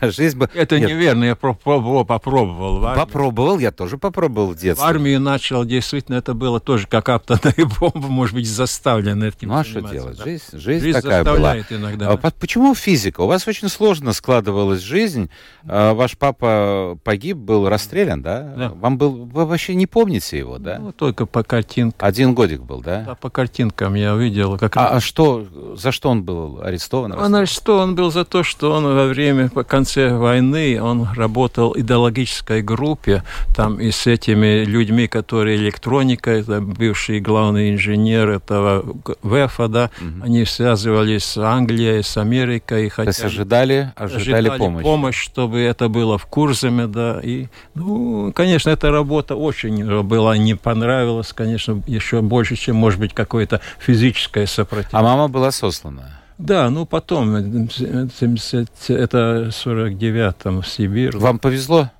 Жизнь 0.00 0.38
бы... 0.38 0.48
Это 0.54 0.78
неверно, 0.78 1.24
я 1.24 1.34
попробовал. 1.34 2.04
Попробовал, 2.04 3.58
я 3.58 3.72
тоже 3.72 3.98
попробовал 3.98 4.52
в 4.52 4.56
детстве. 4.56 4.86
В 4.86 4.88
армию 4.88 5.20
начал, 5.20 5.64
действительно, 5.64 6.14
это 6.14 6.32
было 6.34 6.60
тоже 6.60 6.86
как 6.86 7.08
атомная 7.08 7.68
бомба, 7.80 8.06
может 8.06 8.36
быть, 8.36 8.48
заставлено 8.48 9.26
этим 9.26 9.48
Ну 9.48 9.56
а 9.56 9.64
что 9.64 9.80
делать? 9.80 10.20
Жизнь, 10.52 10.92
такая 10.92 11.24
была. 11.24 11.58
иногда. 11.58 12.12
А 12.12 12.16
почему 12.16 12.72
физика? 12.76 13.22
У 13.22 13.26
вас 13.26 13.48
очень 13.48 13.68
сложно 13.68 14.12
складывалась 14.12 14.80
жизнь. 14.80 15.28
А, 15.64 15.92
ваш 15.92 16.16
папа 16.16 16.96
погиб, 17.02 17.36
был 17.36 17.68
расстрелян, 17.68 18.22
да? 18.22 18.42
Да. 18.56 18.68
Вам 18.68 18.96
был... 18.96 19.26
Вы 19.26 19.44
вообще 19.44 19.74
не 19.74 19.88
помните 19.88 20.38
его, 20.38 20.58
да? 20.58 20.78
Ну, 20.78 20.92
только 20.92 21.26
по 21.26 21.42
картинкам. 21.42 22.06
Один 22.06 22.27
один 22.28 22.34
годик 22.34 22.62
был, 22.62 22.80
да? 22.80 23.02
Да, 23.06 23.14
по 23.14 23.30
картинкам 23.30 23.94
я 23.94 24.14
видел. 24.14 24.58
Как 24.58 24.76
а, 24.76 24.88
а 24.88 25.00
что, 25.00 25.46
за 25.76 25.92
что 25.92 26.10
он 26.10 26.22
был 26.22 26.60
арестован? 26.62 27.12
Он 27.12 27.34
арестован 27.34 27.94
был 27.94 28.10
за 28.10 28.24
то, 28.24 28.42
что 28.42 28.72
он 28.72 28.84
во 28.84 29.06
время, 29.06 29.48
по 29.48 29.64
конце 29.64 30.14
войны, 30.14 30.80
он 30.80 31.08
работал 31.14 31.72
в 31.72 31.78
идеологической 31.78 32.62
группе, 32.62 33.22
там 33.54 33.80
и 33.80 33.90
с 33.90 34.06
этими 34.06 34.64
людьми, 34.64 35.06
которые 35.06 35.56
электроника, 35.56 36.30
это 36.30 36.60
бывший 36.60 37.20
главный 37.20 37.70
инженер 37.70 38.30
этого 38.30 38.84
ВЭФа, 39.22 39.68
да, 39.68 39.90
угу. 40.00 40.24
они 40.24 40.44
связывались 40.44 41.24
с 41.24 41.38
Англией, 41.38 42.02
с 42.02 42.16
Америкой. 42.16 42.86
И 42.86 42.88
хотя 42.88 43.04
То 43.04 43.08
есть 43.10 43.24
ожидали, 43.24 43.92
ожидали, 43.96 44.20
ожидали 44.20 44.58
помощи. 44.58 44.84
помощь, 44.84 45.22
чтобы 45.22 45.60
это 45.60 45.88
было 45.88 46.18
в 46.18 46.26
Курзаме, 46.26 46.86
да, 46.86 47.20
и, 47.22 47.46
ну, 47.74 48.32
конечно, 48.34 48.70
эта 48.70 48.90
работа 48.90 49.36
очень 49.36 50.02
была, 50.02 50.36
не 50.36 50.54
понравилась, 50.54 51.32
конечно, 51.32 51.82
еще 51.86 52.17
еще 52.18 52.28
больше, 52.28 52.56
чем, 52.56 52.76
может 52.76 53.00
быть, 53.00 53.14
какое-то 53.14 53.60
физическое 53.78 54.46
сопротивление. 54.46 54.98
А 54.98 55.02
мама 55.02 55.28
была 55.28 55.50
сослана? 55.50 56.20
Да, 56.38 56.70
ну 56.70 56.86
потом, 56.86 57.68
70, 57.68 58.90
это 58.90 59.50
49-м 59.50 60.62
в 60.62 60.68
Сибирь. 60.68 61.16
Вам 61.16 61.38
повезло? 61.38 61.90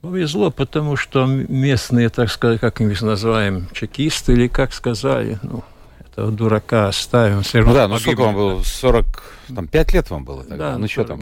Повезло, 0.00 0.50
потому 0.50 0.96
что 0.96 1.26
местные, 1.26 2.08
так 2.08 2.30
сказать, 2.30 2.60
как 2.60 2.80
мы 2.80 2.92
их 2.92 3.02
называем, 3.02 3.68
чекисты, 3.72 4.32
или 4.32 4.48
как 4.48 4.72
сказали, 4.72 5.38
ну, 5.42 5.62
этого 6.10 6.30
дурака 6.30 6.88
оставим. 6.88 7.42
Все 7.42 7.58
равно 7.58 7.72
ну 7.72 7.78
да, 7.78 7.88
ну 7.88 7.98
сколько 7.98 8.20
вам 8.20 8.34
было? 8.34 8.62
40, 8.62 9.06
там, 9.54 9.66
5 9.66 9.92
лет 9.92 10.10
вам 10.10 10.24
было 10.24 10.42
тогда? 10.44 10.72
Да, 10.72 10.78
ну 10.78 10.88
что 10.88 11.04
там? 11.04 11.20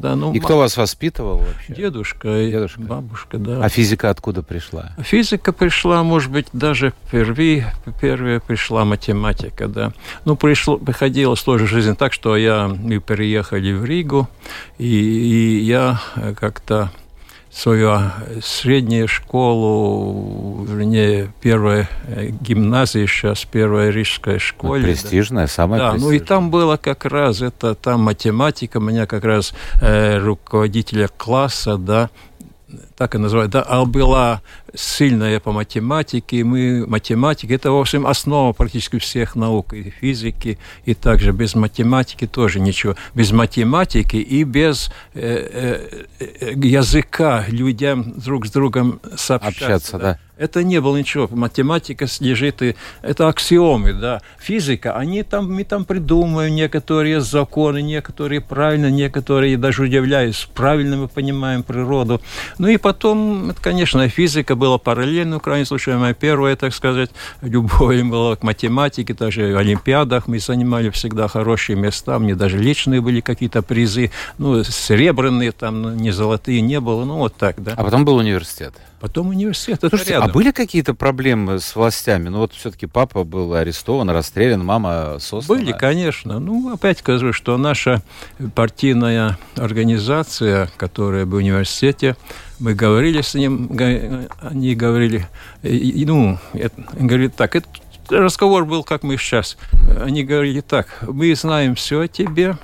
Да, 0.00 0.16
ну, 0.16 0.32
И 0.32 0.40
кто 0.40 0.58
вас 0.58 0.76
воспитывал 0.76 1.38
вообще? 1.38 1.74
Дедушка, 1.74 2.28
Дедушка, 2.28 2.80
бабушка, 2.80 3.38
да. 3.38 3.64
А 3.64 3.68
физика 3.68 4.10
откуда 4.10 4.42
пришла? 4.42 4.92
Физика 5.02 5.52
пришла, 5.52 6.02
может 6.02 6.30
быть, 6.30 6.46
даже 6.52 6.92
впервые, 7.06 7.72
первая 8.00 8.40
пришла 8.40 8.84
математика, 8.84 9.68
да. 9.68 9.92
Ну, 10.24 10.36
пришло, 10.36 10.78
приходила 10.78 11.34
сложная 11.34 11.68
жизнь 11.68 11.96
так, 11.96 12.12
что 12.12 12.36
я, 12.36 12.68
мы 12.68 13.00
переехали 13.00 13.72
в 13.72 13.84
Ригу, 13.84 14.28
и, 14.78 14.86
и 14.86 15.64
я 15.64 16.00
как-то 16.38 16.90
свою 17.52 17.98
среднюю 18.42 19.08
школу, 19.08 20.64
вернее, 20.68 21.32
первая 21.40 21.88
э, 22.06 22.28
гимназия 22.28 23.06
сейчас, 23.06 23.44
первая 23.44 23.90
рижская 23.90 24.38
школа. 24.38 24.76
Ну, 24.76 24.82
престижная, 24.84 25.44
да. 25.44 25.52
самая 25.52 25.80
да, 25.80 25.90
престижная. 25.90 26.18
ну 26.18 26.24
и 26.24 26.26
там 26.26 26.50
было 26.50 26.76
как 26.76 27.04
раз, 27.04 27.42
это 27.42 27.74
там 27.74 28.02
математика, 28.02 28.76
у 28.76 28.80
меня 28.80 29.06
как 29.06 29.24
раз 29.24 29.52
э, 29.80 30.18
руководителя 30.18 31.08
класса, 31.08 31.76
да, 31.76 32.10
так 32.96 33.14
и 33.14 33.18
называют, 33.18 33.50
да, 33.50 33.62
а 33.62 33.84
была 33.84 34.42
сильная 34.74 35.40
по 35.40 35.52
математике, 35.52 36.44
мы 36.44 36.86
математики, 36.86 37.52
это, 37.52 37.72
в 37.72 37.78
общем, 37.78 38.06
основа 38.06 38.52
практически 38.52 38.98
всех 38.98 39.36
наук, 39.36 39.72
и 39.72 39.90
физики, 39.90 40.58
и 40.84 40.94
также 40.94 41.32
без 41.32 41.54
математики 41.54 42.26
тоже 42.26 42.60
ничего. 42.60 42.96
Без 43.14 43.32
математики 43.32 44.16
и 44.16 44.44
без 44.44 44.90
э, 45.14 46.06
э, 46.20 46.26
э 46.40 46.52
языка 46.54 47.44
людям 47.48 48.14
друг 48.16 48.46
с 48.46 48.50
другом 48.50 49.00
сообщаться. 49.16 49.64
Общаться, 49.64 49.98
да. 49.98 50.04
да. 50.04 50.18
Это 50.40 50.64
не 50.64 50.80
было 50.80 50.96
ничего. 50.96 51.28
Математика 51.30 52.06
лежит, 52.18 52.62
и 52.62 52.74
это 53.02 53.28
аксиомы, 53.28 53.92
да. 53.92 54.22
Физика, 54.38 54.96
они 54.96 55.22
там, 55.22 55.52
мы 55.52 55.64
там 55.64 55.84
придумываем 55.84 56.54
некоторые 56.54 57.20
законы, 57.20 57.82
некоторые 57.82 58.40
правильно, 58.40 58.90
некоторые, 58.90 59.58
даже 59.58 59.82
удивляюсь, 59.82 60.48
правильно 60.54 60.96
мы 60.96 61.08
понимаем 61.08 61.62
природу. 61.62 62.22
Ну 62.56 62.68
и 62.68 62.78
потом, 62.78 63.50
это, 63.50 63.60
конечно, 63.60 64.08
физика 64.08 64.54
была 64.56 64.78
параллельно, 64.78 65.40
в 65.40 65.42
крайнем 65.42 65.66
случае, 65.66 65.98
моя 65.98 66.14
первая, 66.14 66.56
так 66.56 66.72
сказать, 66.72 67.10
любовь 67.42 68.02
была 68.04 68.34
к 68.36 68.42
математике, 68.42 69.12
даже 69.12 69.52
в 69.52 69.58
Олимпиадах 69.58 70.26
мы 70.26 70.38
занимали 70.38 70.88
всегда 70.88 71.28
хорошие 71.28 71.76
места, 71.76 72.18
мне 72.18 72.34
даже 72.34 72.56
личные 72.56 73.02
были 73.02 73.20
какие-то 73.20 73.60
призы, 73.60 74.10
ну, 74.38 74.64
серебряные 74.64 75.52
там, 75.52 75.98
не 75.98 76.12
золотые 76.12 76.62
не 76.62 76.80
было, 76.80 77.04
ну, 77.04 77.18
вот 77.18 77.36
так, 77.36 77.62
да. 77.62 77.74
А 77.76 77.84
потом 77.84 78.06
был 78.06 78.16
университет. 78.16 78.72
Потом 79.00 79.28
университет. 79.28 79.80
Слушайте, 79.80 80.16
а 80.16 80.28
были 80.28 80.50
какие-то 80.50 80.92
проблемы 80.92 81.58
с 81.58 81.74
властями? 81.74 82.28
Ну 82.28 82.38
вот 82.40 82.52
все-таки 82.52 82.86
папа 82.86 83.24
был 83.24 83.54
арестован, 83.54 84.10
расстрелян, 84.10 84.62
мама 84.62 85.16
сослана. 85.18 85.60
Были, 85.60 85.72
конечно. 85.72 86.38
Ну, 86.38 86.72
опять 86.74 86.98
скажу, 86.98 87.32
что 87.32 87.56
наша 87.56 88.02
партийная 88.54 89.38
организация, 89.56 90.70
которая 90.76 91.24
в 91.24 91.32
университете, 91.34 92.14
мы 92.58 92.74
говорили 92.74 93.22
с 93.22 93.32
ним, 93.34 93.70
они 94.42 94.74
говорили, 94.74 95.26
ну, 95.62 96.38
это, 96.52 96.82
говорит 96.92 97.34
так, 97.36 97.56
это 97.56 97.66
разговор 98.10 98.66
был, 98.66 98.84
как 98.84 99.02
мы 99.02 99.16
сейчас. 99.16 99.56
Они 99.98 100.24
говорили 100.24 100.60
так, 100.60 100.88
мы 101.08 101.34
знаем 101.34 101.74
все 101.74 102.00
о 102.00 102.08
тебе, 102.08 102.58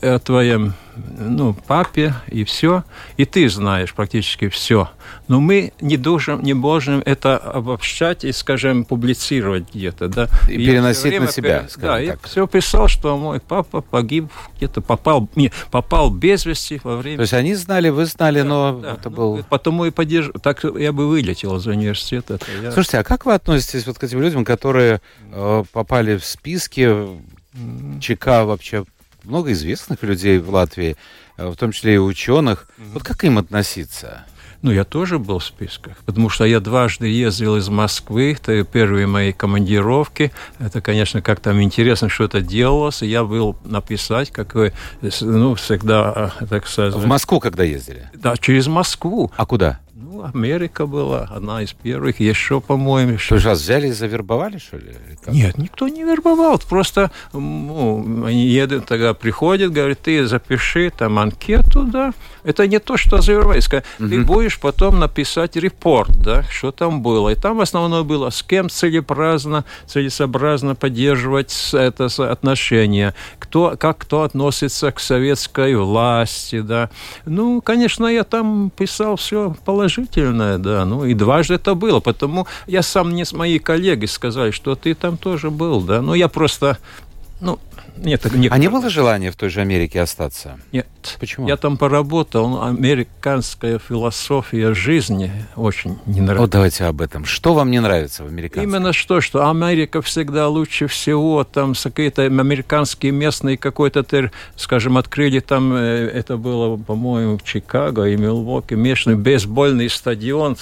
о 0.00 0.18
твоем 0.18 0.74
ну, 1.18 1.54
папе 1.54 2.14
и 2.28 2.44
все, 2.44 2.84
и 3.16 3.24
ты 3.24 3.48
знаешь 3.48 3.92
практически 3.94 4.48
все. 4.48 4.90
Но 5.28 5.40
мы 5.40 5.72
не, 5.80 5.96
должен, 5.96 6.42
не 6.42 6.54
можем 6.54 7.02
это 7.04 7.36
обобщать 7.36 8.24
и, 8.24 8.32
скажем, 8.32 8.84
публицировать 8.84 9.72
где-то. 9.72 10.08
Да? 10.08 10.28
И, 10.48 10.54
и 10.54 10.66
переносить 10.66 11.20
на 11.20 11.28
себя, 11.28 11.60
пер... 11.60 11.70
Да, 11.80 11.98
так. 11.98 12.24
и 12.24 12.26
все 12.26 12.46
писал, 12.46 12.88
что 12.88 13.16
мой 13.16 13.40
папа 13.40 13.80
погиб, 13.80 14.30
где-то 14.56 14.80
попал, 14.80 15.28
не, 15.36 15.52
попал 15.70 16.10
без 16.10 16.46
вести 16.46 16.80
во 16.82 16.96
время... 16.96 17.16
То 17.16 17.22
есть 17.22 17.34
они 17.34 17.54
знали, 17.54 17.90
вы 17.90 18.06
знали, 18.06 18.40
да, 18.40 18.48
но 18.48 18.80
да, 18.80 18.92
это 18.94 19.10
ну, 19.10 19.16
был... 19.16 19.44
Потому 19.48 19.84
и 19.84 19.90
поддерживал. 19.90 20.40
Так 20.40 20.64
я 20.64 20.92
бы 20.92 21.08
вылетел 21.08 21.56
из 21.56 21.66
университета. 21.66 22.38
Я... 22.62 22.72
Слушайте, 22.72 22.98
а 22.98 23.04
как 23.04 23.26
вы 23.26 23.34
относитесь 23.34 23.86
вот 23.86 23.98
к 23.98 24.04
этим 24.04 24.22
людям, 24.22 24.44
которые 24.44 25.00
э, 25.30 25.64
попали 25.72 26.16
в 26.16 26.24
списки 26.24 26.90
ЧК 28.00 28.44
вообще 28.44 28.84
много 29.28 29.52
известных 29.52 30.02
людей 30.02 30.38
в 30.38 30.50
Латвии, 30.50 30.96
э, 31.36 31.48
в 31.48 31.56
том 31.56 31.72
числе 31.72 31.94
и 31.94 31.98
ученых. 31.98 32.66
Mm-hmm. 32.78 32.90
Вот 32.94 33.02
как 33.04 33.24
им 33.24 33.38
относиться? 33.38 34.24
Ну, 34.60 34.72
я 34.72 34.84
тоже 34.84 35.20
был 35.20 35.38
в 35.38 35.44
списках, 35.44 35.98
потому 36.04 36.28
что 36.28 36.44
я 36.44 36.58
дважды 36.58 37.06
ездил 37.06 37.56
из 37.56 37.68
Москвы, 37.68 38.32
это 38.32 38.64
первые 38.64 39.06
мои 39.06 39.32
командировки. 39.32 40.32
Это, 40.58 40.80
конечно, 40.80 41.22
как 41.22 41.38
там 41.38 41.62
интересно, 41.62 42.08
что 42.08 42.24
это 42.24 42.40
делалось. 42.40 43.02
Я 43.02 43.22
был 43.22 43.56
написать, 43.64 44.32
как 44.32 44.56
вы, 44.56 44.72
ну, 45.20 45.54
всегда, 45.54 46.32
э, 46.40 46.46
так 46.46 46.66
сказать... 46.66 46.94
В 46.94 47.06
Москву 47.06 47.38
когда 47.38 47.62
ездили? 47.62 48.10
Да, 48.14 48.36
через 48.36 48.66
Москву. 48.66 49.30
А 49.36 49.46
куда? 49.46 49.78
Ну, 50.00 50.24
Америка 50.32 50.86
была 50.86 51.28
одна 51.28 51.60
из 51.60 51.72
первых, 51.72 52.20
еще, 52.20 52.60
по-моему. 52.60 53.14
Еще... 53.14 53.30
То 53.30 53.34
есть 53.34 53.46
вас 53.46 53.60
взяли 53.60 53.88
и 53.88 53.90
завербовали, 53.90 54.58
что 54.58 54.76
ли? 54.76 54.94
Нет, 55.26 55.58
никто 55.58 55.88
не 55.88 56.04
вербовал. 56.04 56.60
Просто 56.68 57.10
ну, 57.32 58.24
они 58.24 58.46
едут, 58.46 58.86
тогда 58.86 59.12
приходят, 59.12 59.72
говорят, 59.72 59.98
ты 59.98 60.24
запиши 60.24 60.92
там 60.96 61.18
анкету, 61.18 61.82
да. 61.82 62.12
Это 62.44 62.68
не 62.68 62.78
то, 62.78 62.96
что 62.96 63.20
завербовать. 63.20 63.66
Угу. 63.66 64.08
Ты 64.08 64.20
будешь 64.22 64.60
потом 64.60 65.00
написать 65.00 65.56
репорт, 65.56 66.16
да, 66.22 66.44
что 66.44 66.70
там 66.70 67.02
было. 67.02 67.30
И 67.30 67.34
там 67.34 67.60
основное 67.60 68.04
было, 68.04 68.30
с 68.30 68.44
кем 68.44 68.70
целеобразно, 68.70 69.64
целесообразно 69.86 70.76
поддерживать 70.76 71.70
это 71.72 72.06
отношение, 72.30 73.14
кто, 73.40 73.74
как 73.76 73.98
кто 73.98 74.22
относится 74.22 74.92
к 74.92 75.00
советской 75.00 75.74
власти, 75.74 76.60
да. 76.60 76.88
Ну, 77.26 77.60
конечно, 77.60 78.06
я 78.06 78.22
там 78.22 78.70
писал 78.70 79.16
все 79.16 79.56
положительно 79.64 79.87
положительное, 79.88 80.58
да. 80.58 80.84
Ну, 80.84 81.04
и 81.04 81.14
дважды 81.14 81.54
это 81.54 81.74
было. 81.74 82.00
Потому 82.00 82.46
я 82.66 82.82
сам 82.82 83.14
не 83.14 83.24
с 83.24 83.32
моей 83.32 83.58
коллегой 83.58 84.08
сказали, 84.08 84.50
что 84.50 84.74
ты 84.74 84.94
там 84.94 85.16
тоже 85.16 85.50
был, 85.50 85.80
да. 85.80 86.02
Но 86.02 86.14
я 86.14 86.28
просто, 86.28 86.78
ну, 87.40 87.58
нет, 88.02 88.24
нет. 88.34 88.52
А 88.52 88.58
не 88.58 88.68
было 88.68 88.88
желания 88.90 89.30
в 89.30 89.36
той 89.36 89.48
же 89.48 89.60
Америке 89.60 90.00
остаться? 90.00 90.58
Нет. 90.72 90.86
Почему? 91.20 91.48
Я 91.48 91.56
там 91.56 91.76
поработал. 91.76 92.62
Американская 92.62 93.78
философия 93.78 94.74
жизни 94.74 95.30
очень 95.56 95.98
не 96.06 96.20
нравится. 96.20 96.40
Вот 96.42 96.50
давайте 96.50 96.84
об 96.84 97.00
этом. 97.00 97.24
Что 97.24 97.54
вам 97.54 97.70
не 97.70 97.80
нравится 97.80 98.24
в 98.24 98.26
американской? 98.26 98.64
Именно 98.64 98.92
что, 98.92 99.20
что 99.20 99.48
Америка 99.48 100.02
всегда 100.02 100.48
лучше 100.48 100.86
всего. 100.86 101.44
Там 101.44 101.74
какие-то 101.74 102.22
американские 102.22 103.12
местные 103.12 103.56
какой-то, 103.56 104.04
скажем, 104.56 104.98
открыли 104.98 105.40
там, 105.40 105.72
э, 105.74 106.10
это 106.12 106.36
было, 106.36 106.76
по-моему, 106.76 107.38
в 107.38 107.44
Чикаго 107.44 108.04
и 108.04 108.16
Милвоке, 108.16 108.76
местный 108.76 109.14
бейсбольный 109.14 109.88
стадион. 109.88 110.56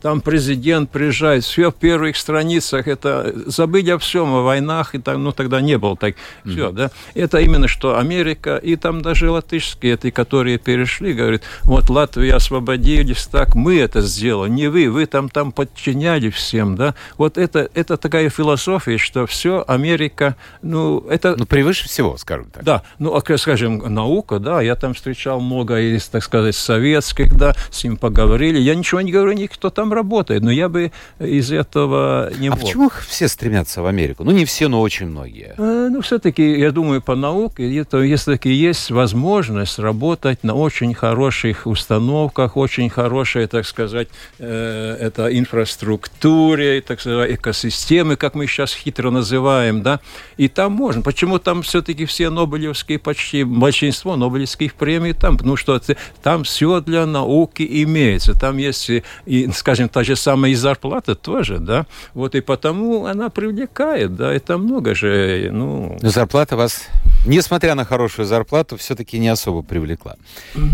Там 0.00 0.20
президент 0.20 0.90
приезжает, 0.90 1.44
все 1.44 1.70
в 1.70 1.74
первых 1.74 2.16
страницах. 2.16 2.88
Это 2.88 3.32
забыть 3.46 3.88
о 3.88 3.98
всем, 3.98 4.32
о 4.34 4.42
войнах. 4.42 4.94
И 4.94 4.98
там, 4.98 5.22
ну, 5.24 5.32
тогда 5.32 5.60
не 5.60 5.78
было 5.78 5.96
так. 5.96 6.14
Все, 6.44 6.69
да, 6.72 6.90
это 7.14 7.38
именно 7.38 7.68
что 7.68 7.98
Америка, 7.98 8.56
и 8.56 8.76
там 8.76 9.02
даже 9.02 9.30
латышские, 9.30 9.94
эти, 9.94 10.10
которые 10.10 10.58
перешли, 10.58 11.12
говорят, 11.12 11.42
вот 11.62 11.90
Латвию 11.90 12.36
освободились, 12.36 13.26
так 13.26 13.54
мы 13.54 13.78
это 13.78 14.00
сделали, 14.00 14.50
не 14.50 14.68
вы, 14.68 14.90
вы 14.90 15.06
там, 15.06 15.28
там 15.28 15.52
подчиняли 15.52 16.30
всем, 16.30 16.76
да, 16.76 16.94
вот 17.16 17.38
это, 17.38 17.68
это 17.74 17.96
такая 17.96 18.30
философия, 18.30 18.98
что 18.98 19.26
все 19.26 19.64
Америка, 19.66 20.36
ну, 20.62 21.00
это... 21.08 21.36
Ну, 21.36 21.46
превыше 21.46 21.88
всего, 21.88 22.16
скажем 22.16 22.50
так. 22.50 22.64
Да, 22.64 22.82
ну, 22.98 23.14
а, 23.14 23.38
скажем, 23.38 23.78
наука, 23.92 24.38
да, 24.38 24.60
я 24.60 24.76
там 24.76 24.94
встречал 24.94 25.40
много 25.40 25.80
из, 25.80 26.08
так 26.08 26.22
сказать, 26.22 26.54
советских, 26.54 27.36
да, 27.36 27.54
с 27.70 27.84
ним 27.84 27.96
поговорили, 27.96 28.58
я 28.58 28.74
ничего 28.74 29.00
не 29.00 29.12
говорю, 29.12 29.32
никто 29.32 29.70
там 29.70 29.92
работает, 29.92 30.42
но 30.42 30.50
я 30.50 30.68
бы 30.68 30.92
из 31.18 31.52
этого 31.52 32.30
не 32.38 32.48
а 32.48 32.50
мог. 32.52 32.60
А 32.60 32.62
почему 32.62 32.90
все 33.08 33.28
стремятся 33.28 33.82
в 33.82 33.86
Америку? 33.86 34.24
Ну, 34.24 34.30
не 34.30 34.44
все, 34.44 34.68
но 34.68 34.80
очень 34.80 35.06
многие. 35.06 35.54
А, 35.58 35.88
ну, 35.88 36.00
все-таки 36.00 36.42
я 36.60 36.72
думаю, 36.72 37.00
по 37.00 37.14
науке, 37.14 37.74
это, 37.78 37.98
если 37.98 38.38
есть 38.44 38.90
возможность 38.90 39.78
работать 39.78 40.44
на 40.44 40.54
очень 40.54 40.92
хороших 40.92 41.66
установках, 41.66 42.56
очень 42.56 42.90
хорошей, 42.90 43.46
так 43.46 43.66
сказать, 43.66 44.08
э, 44.38 44.96
это 45.00 45.26
инфраструктуре, 45.38 46.82
так 46.82 47.00
сказать, 47.00 47.32
экосистемы, 47.32 48.16
как 48.16 48.34
мы 48.34 48.46
сейчас 48.46 48.74
хитро 48.74 49.10
называем, 49.10 49.82
да, 49.82 50.00
и 50.36 50.48
там 50.48 50.72
можно. 50.72 51.00
Почему 51.00 51.38
там 51.38 51.62
все-таки 51.62 52.04
все 52.04 52.28
Нобелевские, 52.28 52.98
почти 52.98 53.44
большинство 53.44 54.16
Нобелевских 54.16 54.74
премий 54.74 55.14
там, 55.14 55.38
потому 55.38 55.56
что 55.56 55.80
там 56.22 56.44
все 56.44 56.80
для 56.80 57.06
науки 57.06 57.66
имеется, 57.84 58.34
там 58.34 58.58
есть, 58.58 58.90
и, 59.24 59.48
скажем, 59.54 59.88
та 59.88 60.04
же 60.04 60.14
самая 60.14 60.52
и 60.52 60.54
зарплата 60.54 61.14
тоже, 61.14 61.58
да, 61.58 61.86
вот 62.12 62.34
и 62.34 62.42
потому 62.42 63.06
она 63.06 63.30
привлекает, 63.30 64.14
да, 64.14 64.30
это 64.30 64.58
много 64.58 64.94
же, 64.94 65.48
ну... 65.52 65.96
Зарплата 66.02 66.39
зарплата 66.40 66.56
вас, 66.56 66.88
несмотря 67.26 67.74
на 67.74 67.84
хорошую 67.84 68.24
зарплату, 68.24 68.78
все-таки 68.78 69.18
не 69.18 69.28
особо 69.28 69.62
привлекла. 69.62 70.16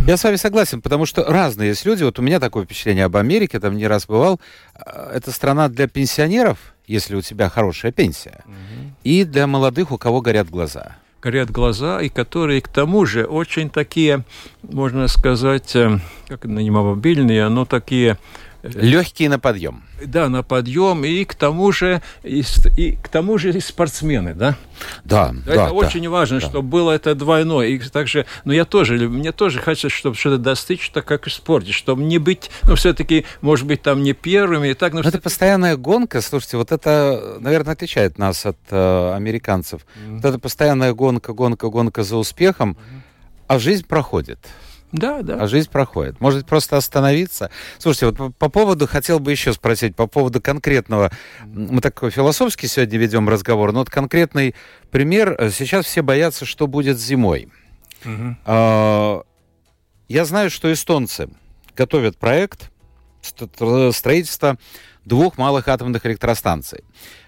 Я 0.06 0.16
с 0.16 0.22
вами 0.22 0.36
согласен, 0.36 0.80
потому 0.80 1.06
что 1.06 1.24
разные 1.24 1.70
есть 1.70 1.84
люди. 1.84 2.04
Вот 2.04 2.20
у 2.20 2.22
меня 2.22 2.38
такое 2.38 2.64
впечатление 2.64 3.04
об 3.04 3.16
Америке, 3.16 3.58
там 3.58 3.76
не 3.76 3.88
раз 3.88 4.06
бывал. 4.06 4.40
А, 4.74 5.10
это 5.12 5.32
страна 5.32 5.68
для 5.68 5.88
пенсионеров, 5.88 6.58
если 6.86 7.16
у 7.16 7.20
тебя 7.20 7.48
хорошая 7.48 7.90
пенсия, 7.90 8.44
и 9.02 9.24
для 9.24 9.48
молодых, 9.48 9.90
у 9.90 9.98
кого 9.98 10.20
горят 10.20 10.48
глаза 10.48 10.96
горят 11.22 11.50
глаза, 11.50 12.00
и 12.02 12.08
которые 12.08 12.60
к 12.60 12.68
тому 12.68 13.04
же 13.04 13.24
очень 13.24 13.68
такие, 13.68 14.22
можно 14.62 15.08
сказать, 15.08 15.74
э, 15.74 15.98
как 16.28 16.44
не 16.44 16.70
мобильные, 16.70 17.48
но 17.48 17.64
такие 17.64 18.16
Легкие 18.74 19.28
на 19.28 19.38
подъем. 19.38 19.82
Да, 20.04 20.28
на 20.28 20.42
подъем, 20.42 21.04
и 21.04 21.24
к 21.24 21.34
тому 21.34 21.72
же, 21.72 22.02
и, 22.22 22.42
и 22.76 22.92
к 22.92 23.08
тому 23.08 23.38
же 23.38 23.50
и 23.50 23.60
спортсмены, 23.60 24.34
да? 24.34 24.56
Да, 25.04 25.34
это 25.46 25.54
да. 25.54 25.64
Это 25.64 25.72
очень 25.72 26.08
важно, 26.08 26.40
да. 26.40 26.46
чтобы 26.46 26.68
было 26.68 26.92
это 26.92 27.14
двойное. 27.14 27.68
И 27.68 27.78
также, 27.78 28.26
но 28.44 28.52
я 28.52 28.64
тоже, 28.64 29.08
мне 29.08 29.32
тоже 29.32 29.60
хочется, 29.60 29.88
чтобы 29.88 30.16
что-то 30.16 30.38
достичь, 30.38 30.90
так 30.90 31.04
как 31.04 31.26
и 31.26 31.30
в 31.30 31.32
спорте, 31.32 31.72
чтобы 31.72 32.02
не 32.02 32.18
быть, 32.18 32.50
ну, 32.64 32.74
все-таки, 32.74 33.24
может 33.40 33.66
быть, 33.66 33.82
там 33.82 34.02
не 34.02 34.12
первыми 34.12 34.68
и 34.68 34.74
так. 34.74 34.92
Но, 34.92 35.02
но 35.02 35.08
это 35.08 35.20
постоянная 35.20 35.76
гонка, 35.76 36.20
слушайте, 36.20 36.56
вот 36.56 36.72
это, 36.72 37.38
наверное, 37.40 37.72
отличает 37.72 38.18
нас 38.18 38.44
от 38.44 38.58
э, 38.70 39.14
американцев. 39.14 39.82
Mm-hmm. 39.82 40.16
Вот 40.16 40.24
это 40.24 40.38
постоянная 40.38 40.92
гонка, 40.92 41.32
гонка, 41.32 41.68
гонка 41.68 42.02
за 42.02 42.16
успехом, 42.16 42.72
mm-hmm. 42.72 43.00
а 43.48 43.58
жизнь 43.58 43.86
проходит. 43.86 44.38
Да, 44.92 45.22
да. 45.22 45.42
А 45.42 45.46
жизнь 45.46 45.70
проходит. 45.70 46.20
Может 46.20 46.46
просто 46.46 46.76
остановиться. 46.76 47.50
Слушайте, 47.78 48.06
вот 48.06 48.16
по, 48.16 48.30
по 48.30 48.48
поводу, 48.48 48.86
хотел 48.86 49.18
бы 49.18 49.30
еще 49.30 49.52
спросить, 49.52 49.96
по 49.96 50.06
поводу 50.06 50.40
конкретного, 50.40 51.10
мы 51.44 51.80
такой 51.80 52.10
философский 52.10 52.68
сегодня 52.68 52.98
ведем 52.98 53.28
разговор, 53.28 53.72
но 53.72 53.80
вот 53.80 53.90
конкретный 53.90 54.54
пример. 54.90 55.50
Сейчас 55.52 55.86
все 55.86 56.02
боятся, 56.02 56.44
что 56.44 56.66
будет 56.66 56.98
зимой. 56.98 57.48
Угу. 58.04 58.36
А, 58.44 59.22
я 60.08 60.24
знаю, 60.24 60.50
что 60.50 60.72
эстонцы 60.72 61.28
готовят 61.76 62.16
проект 62.16 62.70
строительства 63.22 64.56
двух 65.04 65.36
малых 65.36 65.68
атомных 65.68 66.06
электростанций. 66.06 66.84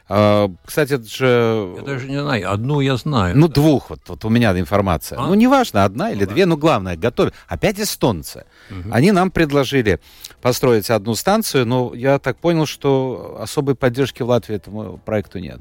А, 0.08 0.50
кстати, 0.64 0.94
это 0.94 1.06
же... 1.06 1.74
Я 1.76 1.82
даже 1.82 2.08
не 2.08 2.20
знаю, 2.20 2.50
одну 2.50 2.80
я 2.80 2.96
знаю. 2.96 3.36
Ну, 3.36 3.48
двух, 3.48 3.90
вот, 3.90 4.00
вот 4.06 4.24
у 4.24 4.28
меня 4.30 4.58
информация. 4.58 5.18
А? 5.18 5.26
Ну, 5.26 5.34
неважно, 5.34 5.84
одна 5.84 6.10
или 6.10 6.24
ну, 6.24 6.30
две, 6.30 6.44
да. 6.44 6.50
но 6.50 6.56
главное, 6.56 6.96
готовят. 6.96 7.34
Опять 7.46 7.78
эстонцы. 7.78 8.44
Угу. 8.70 8.90
Они 8.90 9.12
нам 9.12 9.30
предложили 9.30 10.00
построить 10.40 10.88
одну 10.88 11.14
станцию, 11.14 11.66
но 11.66 11.92
я 11.94 12.18
так 12.18 12.38
понял, 12.38 12.64
что 12.64 13.38
особой 13.40 13.74
поддержки 13.74 14.22
в 14.22 14.28
Латвии 14.28 14.56
этому 14.56 14.98
проекту 14.98 15.38
нет. 15.40 15.60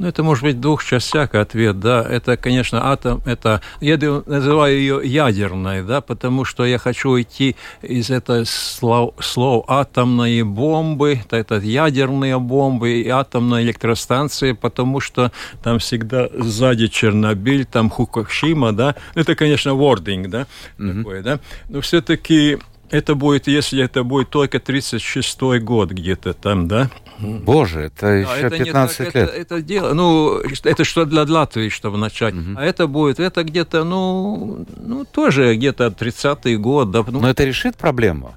Ну, 0.00 0.08
это 0.08 0.22
может 0.22 0.44
быть 0.44 0.56
в 0.56 0.60
двух 0.60 0.82
частях 0.82 1.34
ответ, 1.34 1.78
да. 1.78 2.02
Это, 2.02 2.38
конечно, 2.38 2.90
атом, 2.90 3.20
это, 3.26 3.60
я 3.82 3.98
называю 3.98 4.78
ее 4.78 5.00
ядерной, 5.04 5.82
да, 5.82 6.00
потому 6.00 6.46
что 6.46 6.64
я 6.64 6.78
хочу 6.78 7.10
уйти 7.10 7.54
из 7.82 8.08
этого 8.08 8.44
слов, 8.46 9.12
слов 9.20 9.66
атомные 9.68 10.42
бомбы, 10.42 11.20
это 11.30 11.56
ядерные 11.56 12.38
бомбы 12.38 12.92
и 13.02 13.08
атомные 13.10 13.62
электростанции, 13.62 14.52
потому 14.52 15.00
что 15.00 15.32
там 15.62 15.78
всегда 15.78 16.30
сзади 16.32 16.86
Чернобыль, 16.86 17.66
там 17.66 17.90
Хукушима, 17.90 18.72
да. 18.72 18.94
Это, 19.14 19.34
конечно, 19.34 19.74
вординг, 19.74 20.30
да, 20.30 20.46
mm-hmm. 20.78 20.96
такой, 20.96 21.22
да. 21.22 21.40
Но 21.68 21.82
все-таки 21.82 22.58
это 22.90 23.14
будет, 23.14 23.46
если 23.46 23.82
это 23.82 24.02
будет 24.04 24.30
только 24.30 24.58
36-й 24.58 25.60
год 25.60 25.90
где-то 25.90 26.34
там, 26.34 26.68
да? 26.68 26.90
Боже, 27.18 27.82
это 27.82 28.00
да, 28.00 28.16
еще 28.16 28.46
это 28.46 28.64
15 28.64 28.96
так, 28.96 29.14
лет. 29.14 29.28
Это, 29.28 29.36
это 29.36 29.62
дело, 29.62 29.92
ну, 29.92 30.38
это 30.38 30.84
что 30.84 31.04
для 31.04 31.24
Латвии, 31.24 31.68
чтобы 31.68 31.98
начать. 31.98 32.34
Угу. 32.34 32.56
А 32.56 32.64
это 32.64 32.86
будет, 32.86 33.20
это 33.20 33.44
где-то, 33.44 33.84
ну, 33.84 34.64
ну 34.76 35.04
тоже 35.04 35.54
где-то 35.54 35.86
30-й 35.88 36.56
год. 36.56 36.90
Да, 36.90 37.04
Но 37.06 37.28
это 37.28 37.44
решит 37.44 37.76
проблему? 37.76 38.34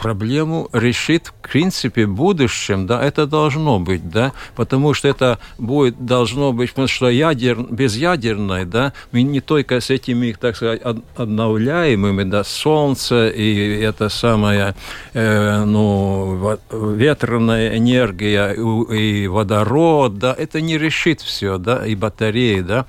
Проблему 0.00 0.68
решит, 0.72 1.28
в 1.28 1.50
принципе, 1.50 2.06
в 2.06 2.14
будущем, 2.14 2.86
да, 2.86 3.02
это 3.02 3.26
должно 3.26 3.78
быть, 3.78 4.08
да, 4.08 4.32
потому 4.56 4.94
что 4.94 5.08
это 5.08 5.38
будет, 5.58 6.04
должно 6.04 6.52
быть, 6.52 6.70
потому 6.70 6.88
что 6.88 7.08
ядер, 7.08 7.58
безъядерной, 7.70 8.64
да, 8.64 8.92
мы 9.12 9.22
не 9.22 9.40
только 9.40 9.80
с 9.80 9.90
этими, 9.90 10.32
так 10.32 10.56
сказать, 10.56 10.82
обновляемыми, 11.16 12.24
да, 12.24 12.44
солнце 12.44 13.28
и 13.28 13.80
это 13.80 14.08
самое, 14.08 14.74
э, 15.14 15.64
ну, 15.64 16.58
ветреная 16.70 17.76
энергия 17.76 18.52
и 18.52 19.26
водород, 19.26 20.18
да, 20.18 20.34
это 20.36 20.60
не 20.60 20.78
решит 20.78 21.20
все, 21.20 21.58
да, 21.58 21.86
и 21.86 21.94
батареи, 21.94 22.60
да, 22.60 22.86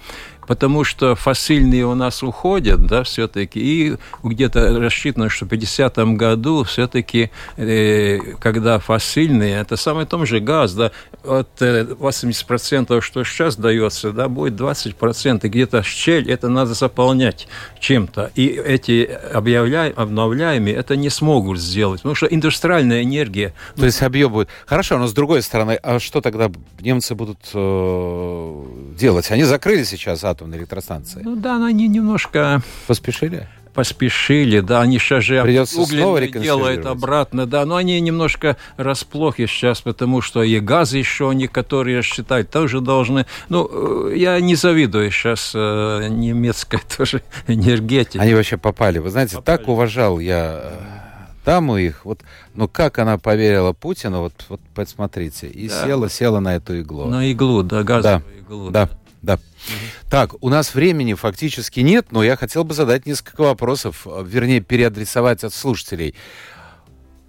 потому 0.50 0.84
что 0.84 1.14
фасильные 1.14 1.86
у 1.86 1.94
нас 1.94 2.24
уходят, 2.24 2.88
да, 2.88 3.04
все-таки, 3.04 3.60
и 3.60 3.98
где-то 4.24 4.80
рассчитано, 4.80 5.30
что 5.30 5.46
в 5.46 5.50
50-м 5.50 6.18
году 6.18 6.64
все-таки, 6.64 7.30
э, 7.56 8.18
когда 8.40 8.80
фасильные, 8.80 9.60
это 9.60 9.78
самый 9.78 10.08
том 10.08 10.26
же 10.26 10.40
газ, 10.40 10.74
да, 10.74 10.92
от 11.24 11.62
80%, 11.62 12.98
э, 12.98 13.02
что 13.02 13.24
сейчас 13.24 13.58
дается, 13.58 14.12
да, 14.12 14.28
будет 14.28 14.60
20%, 14.60 15.48
где-то 15.48 15.84
щель, 15.84 16.32
это 16.32 16.50
надо 16.50 16.74
заполнять 16.74 17.48
чем-то, 17.80 18.32
и 18.34 18.48
эти 18.48 19.08
объявляем, 19.32 19.94
обновляемые 19.96 20.76
это 20.76 20.96
не 20.96 21.12
смогут 21.12 21.60
сделать, 21.60 22.02
потому 22.02 22.16
что 22.16 22.26
индустриальная 22.26 23.04
энергия... 23.04 23.54
То 23.76 23.86
есть 23.86 24.02
объем 24.02 24.32
будет... 24.32 24.50
Хорошо, 24.66 24.98
но 24.98 25.06
с 25.06 25.14
другой 25.14 25.44
стороны, 25.44 25.74
а 25.84 26.00
что 26.00 26.22
тогда 26.22 26.50
немцы 26.80 27.14
будут 27.14 27.38
э, 27.54 28.64
делать? 28.98 29.30
Они 29.30 29.44
закрыли 29.44 29.84
сейчас 29.84 30.24
от 30.24 30.39
атомной 30.40 30.58
электростанции. 30.58 31.22
Ну 31.24 31.36
да, 31.36 31.66
они 31.66 31.88
немножко... 31.88 32.62
Поспешили? 32.88 33.48
поспешили, 33.72 34.62
да, 34.62 34.82
они 34.82 34.98
сейчас 34.98 35.24
же 35.24 35.42
Придется 35.44 35.86
делают 35.86 36.86
обратно, 36.88 37.46
да, 37.46 37.66
но 37.66 37.76
они 37.76 38.02
немножко 38.02 38.58
расплохи 38.78 39.46
сейчас, 39.46 39.82
потому 39.82 40.22
что 40.22 40.42
и 40.42 40.60
газ 40.60 40.92
еще 40.92 41.32
некоторые 41.34 42.02
считают 42.02 42.50
тоже 42.50 42.82
должны, 42.82 43.28
ну, 43.48 43.70
э, 44.10 44.18
я 44.18 44.40
не 44.42 44.56
завидую 44.56 45.12
сейчас 45.12 45.52
э, 45.54 46.08
немецкой 46.10 46.82
тоже 46.98 47.22
энергетике. 47.48 48.20
Они 48.20 48.34
вообще 48.34 48.58
попали, 48.58 48.98
вы 48.98 49.12
знаете, 49.12 49.36
попали. 49.36 49.58
так 49.58 49.68
уважал 49.70 50.20
я 50.20 50.62
э, 50.64 50.80
даму 51.46 51.78
их, 51.78 52.04
вот, 52.04 52.22
но 52.56 52.68
как 52.68 52.98
она 52.98 53.18
поверила 53.20 53.72
Путину, 53.72 54.22
вот, 54.22 54.34
вот 54.50 54.60
посмотрите, 54.74 55.48
и 55.48 55.70
да. 55.70 55.86
села, 55.86 56.10
села 56.10 56.40
на 56.40 56.56
эту 56.56 56.78
иглу. 56.80 57.06
На 57.06 57.32
иглу, 57.32 57.62
да, 57.64 57.84
газовую 57.84 58.24
да. 58.26 58.42
иглу. 58.42 58.72
Да. 58.72 58.88
да. 58.88 58.90
Да. 59.22 59.38
Угу. 59.70 60.10
Так, 60.10 60.36
у 60.42 60.50
нас 60.50 60.74
времени 60.74 61.14
фактически 61.14 61.82
нет, 61.82 62.08
но 62.12 62.24
я 62.24 62.36
хотел 62.36 62.64
бы 62.64 62.74
задать 62.74 63.06
несколько 63.06 63.42
вопросов, 63.42 64.06
э, 64.06 64.24
вернее, 64.26 64.62
переадресовать 64.62 65.44
от 65.44 65.54
слушателей. 65.54 66.16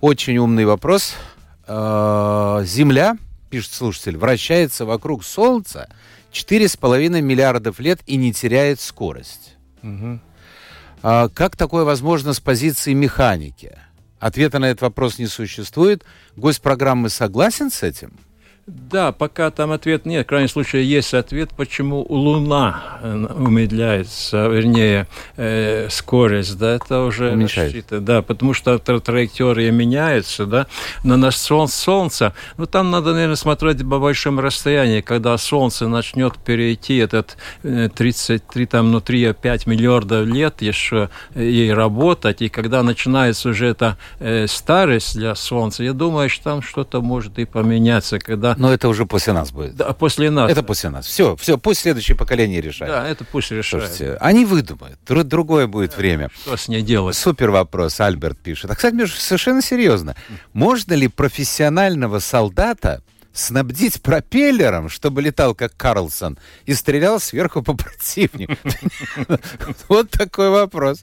Очень 0.00 0.38
умный 0.38 0.64
вопрос. 0.64 1.14
Э, 1.66 2.62
Земля, 2.64 3.16
пишет 3.50 3.72
слушатель, 3.72 4.16
вращается 4.16 4.84
вокруг 4.84 5.24
Солнца 5.24 5.88
4,5 6.32 7.20
миллиардов 7.20 7.80
лет 7.80 8.00
и 8.06 8.16
не 8.16 8.32
теряет 8.32 8.80
скорость. 8.80 9.56
Угу. 9.82 10.20
Как 11.02 11.56
такое 11.56 11.84
возможно 11.84 12.34
с 12.34 12.40
позиции 12.40 12.92
механики? 12.92 13.78
Ответа 14.18 14.58
на 14.58 14.66
этот 14.66 14.82
вопрос 14.82 15.18
не 15.18 15.26
существует. 15.26 16.04
Гость 16.36 16.60
программы 16.60 17.08
согласен 17.08 17.70
с 17.70 17.82
этим? 17.82 18.12
Да, 18.70 19.10
пока 19.10 19.50
там 19.50 19.72
ответ 19.72 20.06
нет. 20.06 20.26
В 20.26 20.28
крайнем 20.28 20.48
случае 20.48 20.88
есть 20.88 21.12
ответ, 21.14 21.50
почему 21.56 22.06
Луна 22.08 22.98
э, 23.02 23.26
умедляется, 23.36 24.46
вернее, 24.46 25.08
э, 25.36 25.88
скорость, 25.90 26.56
да, 26.56 26.74
это 26.76 27.02
уже 27.02 27.34
рассчитано. 27.34 28.00
Да, 28.00 28.22
потому 28.22 28.54
что 28.54 28.78
траектория 28.78 29.72
меняется, 29.72 30.46
да. 30.46 30.66
Но 31.02 31.16
на 31.16 31.30
Солнце, 31.30 32.32
ну 32.58 32.66
там 32.66 32.90
надо, 32.90 33.12
наверное, 33.12 33.36
смотреть 33.36 33.78
по 33.78 33.98
большому 33.98 34.40
расстоянию, 34.40 35.02
когда 35.02 35.36
Солнце 35.38 35.88
начнет 35.88 36.38
перейти 36.38 36.96
этот 36.96 37.36
33, 37.62 38.64
э, 38.64 38.66
там, 38.66 38.92
ну 38.92 38.98
3-5 38.98 39.62
миллиардов 39.66 40.26
лет 40.26 40.62
еще 40.62 41.10
ей 41.34 41.72
работать, 41.72 42.42
и 42.42 42.48
когда 42.48 42.82
начинается 42.82 43.48
уже 43.48 43.66
эта 43.66 43.96
э, 44.20 44.46
старость 44.46 45.16
для 45.16 45.34
Солнца, 45.34 45.82
я 45.82 45.92
думаю, 45.92 46.28
что 46.28 46.44
там 46.44 46.62
что-то 46.62 47.00
может 47.00 47.38
и 47.38 47.44
поменяться, 47.44 48.18
когда 48.18 48.54
но 48.60 48.74
это 48.74 48.88
уже 48.88 49.06
после 49.06 49.32
нас 49.32 49.52
будет. 49.52 49.74
Да, 49.74 49.94
после 49.94 50.30
нас. 50.30 50.50
Это 50.50 50.62
после 50.62 50.90
нас. 50.90 51.06
Все, 51.06 51.34
все, 51.36 51.56
пусть 51.56 51.80
следующее 51.80 52.14
поколение 52.14 52.60
решает. 52.60 52.92
Да, 52.92 53.08
это 53.08 53.24
пусть 53.24 53.50
решает. 53.50 53.86
Слушайте, 53.86 54.18
они 54.20 54.44
выдумают. 54.44 54.98
Другое 55.06 55.66
будет 55.66 55.92
да, 55.92 55.96
время. 55.96 56.30
Что 56.42 56.58
с 56.58 56.68
ней 56.68 56.82
делать? 56.82 57.16
Супер 57.16 57.50
вопрос, 57.50 57.98
Альберт 58.00 58.38
пишет. 58.38 58.70
А, 58.70 58.74
кстати, 58.74 58.94
между 58.94 59.18
совершенно 59.18 59.62
серьезно. 59.62 60.14
Можно 60.52 60.92
ли 60.92 61.08
профессионального 61.08 62.18
солдата 62.18 63.02
снабдить 63.32 64.02
пропеллером, 64.02 64.90
чтобы 64.90 65.22
летал 65.22 65.54
как 65.54 65.74
Карлсон, 65.74 66.36
и 66.66 66.74
стрелял 66.74 67.18
сверху 67.18 67.62
по 67.62 67.72
противнику? 67.72 68.56
Вот 69.88 70.10
такой 70.10 70.50
вопрос. 70.50 71.02